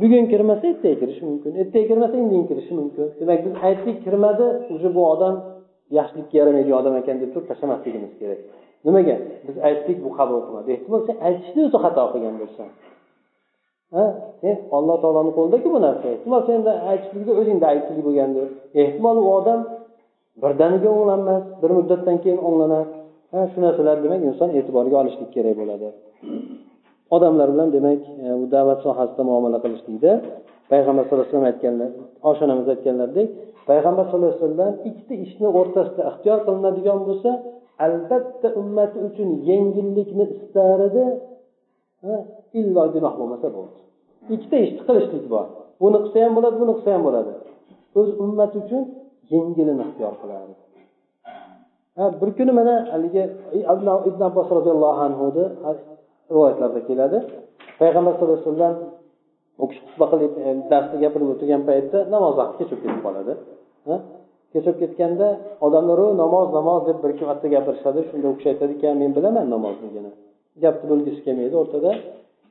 [0.00, 3.06] bugun kirmasa ertaga kirishi mumkin ertaga kirmasa indin kirishi mumkin.
[3.20, 5.34] Demak biz aytdik kirmadi уже bu odam
[5.98, 8.40] yaxshilikka yaramaydigan odam ekan deb turib tashlamasligimiz kerak.
[8.86, 9.16] Nimaga?
[9.46, 10.68] Biz aytdik bu qabul qilmadi.
[10.76, 12.68] Ehtimol sen aytishni o'zi xato qilgan bo'lsan.
[13.94, 14.04] Ha?
[14.40, 16.06] Sen alloh taoloni qo'lidaku bu narsa.
[16.16, 18.46] Ehtimol senda aytishlikda o'zingda aybchilik bo'lgandir.
[18.82, 19.60] Ehtimol u odam
[20.42, 22.86] birdaniga o'nglanmas bir muddatdan keyin o'nglanar.
[23.52, 25.88] Shu narsalar demak inson e'tiboriga olishlik kerak bo'ladi.
[27.16, 30.12] Odamlar bilan demak e, u bu da'vat sohasida muomala qilishlikda
[30.72, 31.90] payg'ambar sallallohu alayhi vasallam aytganlar
[32.30, 33.28] oshonamiz aytganlaridek
[33.70, 37.30] payg'ambar sallallohu alayhi vasallam ikkita ishni o'rtasida ixtiyor qilinadigan bo'lsa
[37.86, 41.04] albatta ummati uchun yengillikni istar edi
[42.60, 43.76] illo gunoh bo'lmasa bo'ldi.
[44.34, 45.46] Ikkita ishni qilishlik bor.
[45.82, 47.32] Buni qilsa ham bo'ladi buni qilsa ham bo'ladi.
[47.98, 48.82] O'z ummati uchun
[49.32, 50.63] yengilini ixtiyor qilardi.
[51.96, 53.22] Bir kuni mana haligi
[54.10, 55.44] ibn abbos roziyallohu anhuni
[56.30, 57.18] rivoyatlarda keladi.
[57.80, 58.76] Payg'ambar sallallohu alayhi vasallam
[59.62, 63.32] u kishi xutba qilib e, darsda gapirib o'tirgan paytda namoz vaqti kechib ketib qoladi.
[64.52, 65.28] Kechib ketganda
[65.66, 68.00] odamlar namoz namoz deb bir ikki marta gapirishadi.
[68.10, 70.10] Shunda u kishi aytadiki men bilaman namozligini
[70.64, 71.90] gapni bo'lgisi kelmaydi o'rtada.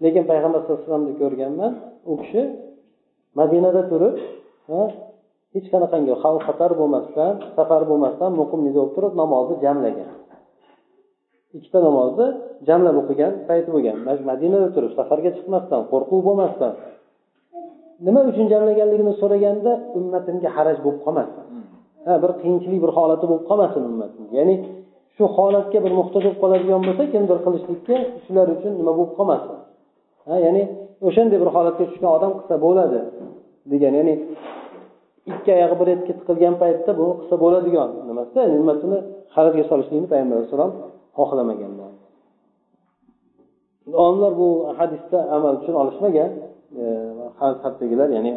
[0.04, 1.72] Lekin payg'ambar sallallohu alayhi vasallamni ko'rganman
[2.12, 2.42] u kishi
[3.40, 4.16] madinada turib
[5.54, 10.10] hech qanaqangi xavf xatar bo'lmasdan safar bo'lmasdan muqimli bo'lib turib namozni jamlagan.
[11.58, 12.28] Ikkita namozni
[12.68, 13.98] jamlab o'qigan payti bo'lgan.
[14.30, 16.72] Madinada turib safarga chiqmasdan qo'rquv bo'lmasdan
[18.06, 21.44] nima uchun jamlaganligini so'raganda ummatimga haraj bo'lib qolmasin
[22.06, 24.34] ha bir qiyinchilik bir holati bo'lib qolmasin ummatimga.
[24.40, 24.56] Ya'ni
[25.16, 29.56] shu holatga bir muhtoj bo'lib qoladigan bo'lsa kimdir qilishlikka shular uchun nima bo'lib qolmasin.
[30.28, 30.64] Ha ya'ni
[31.08, 33.00] o'shanday bir holatga tushgan odam qilsa bo'ladi
[33.72, 34.16] degan ya'ni
[35.32, 38.98] ikki oyog'i bir etga tiqilgan paytda bu qilsa bo'ladigan nimasida ummatini
[39.36, 40.72] harajga solishlikni payg'ambar alayhissalom
[41.18, 41.92] xohlamaganlar.
[44.04, 44.50] Olimlar bu
[44.80, 46.32] hadisda amal uchun olishmagan.
[46.82, 46.84] E,
[47.64, 48.34] Haddagilar ya'ni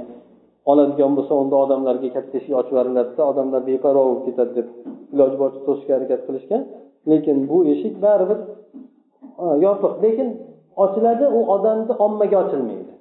[0.71, 4.69] oladigan bo'lsa unda odamlarga katta eshik ochib yuboriladida odamlar beparvo bo'lib ketadi deb
[5.15, 6.63] iloji boricha to'sishga harakat qilishgan.
[7.11, 8.39] Lekin bu eshik baribir
[9.43, 9.93] e, yopiq.
[10.05, 10.29] Lekin
[10.85, 12.96] ochiladi u odamni ommaga ochilmaydi.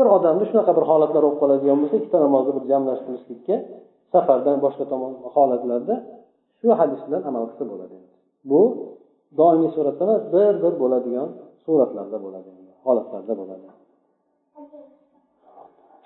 [0.00, 3.56] Bir odamni shunaqa bir holatlar bo'lib qoladigan bo'lsa ikkita namozni bir jamlashtirishlikka
[4.12, 5.94] safardan boshqa tomon holatlarda
[6.60, 7.96] shu hadis bilan amal qilsa bo'ladi.
[8.50, 8.60] Bu
[9.38, 11.28] doimiy suratda emas bir bir bo'ladigan
[11.64, 12.50] suratlarda bo'ladi
[12.86, 13.66] holatlarda bo'ladi.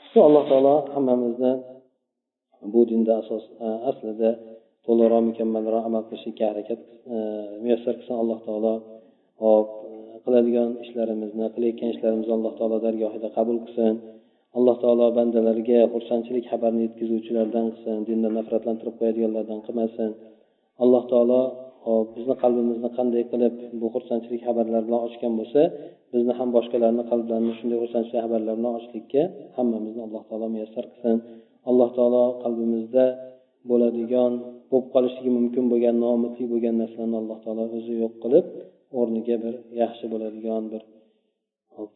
[0.08, 1.52] Shu alloh taolo hammamizni
[2.72, 4.30] bu dinda asos e, aslida
[4.86, 6.80] to'liqroq mukammalroq amal qilishlikka harakat
[7.14, 7.16] e,
[7.62, 8.14] muyassar qilsin.
[8.22, 8.74] Alloh taolo
[9.42, 9.68] hop
[10.24, 13.94] qiladigan ishlarimizni qilayotgan ishlarimizni alloh taolo dargohida qabul qilsin.
[14.58, 20.10] Alloh taolo bandalariga xursandchilik xabarini yetkazuvchilardan qilsin dindan nafratlantirib qo'yadiganlardan qilmasin.
[20.84, 21.40] Alloh taolo
[21.86, 25.62] hop bizni qalbimizni qanday qilib bu xursandchilik xabarlar bilan ochgan bo'lsa
[26.12, 29.22] bizni ham boshqalarni qalblarini shunday xursandchilik xabarlar bilan ochishlikka
[29.56, 31.16] hammamizni alloh taolo muyassar qilsin.
[31.70, 33.04] Alloh taolo qalbimizda
[33.70, 34.32] bo'ladigan
[34.70, 38.46] bo'lib qolishligi mumkin bo'lgan noumidlik bo'lgan narsalarni alloh taolo o'zi yo'q qilib
[39.00, 40.82] o'rniga bir yaxshi bo'ladigan bir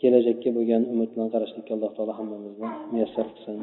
[0.01, 3.57] kelajakka bo'lgan umid bilan qarashlikka alloh taolo hammamizni muyassar qilsin.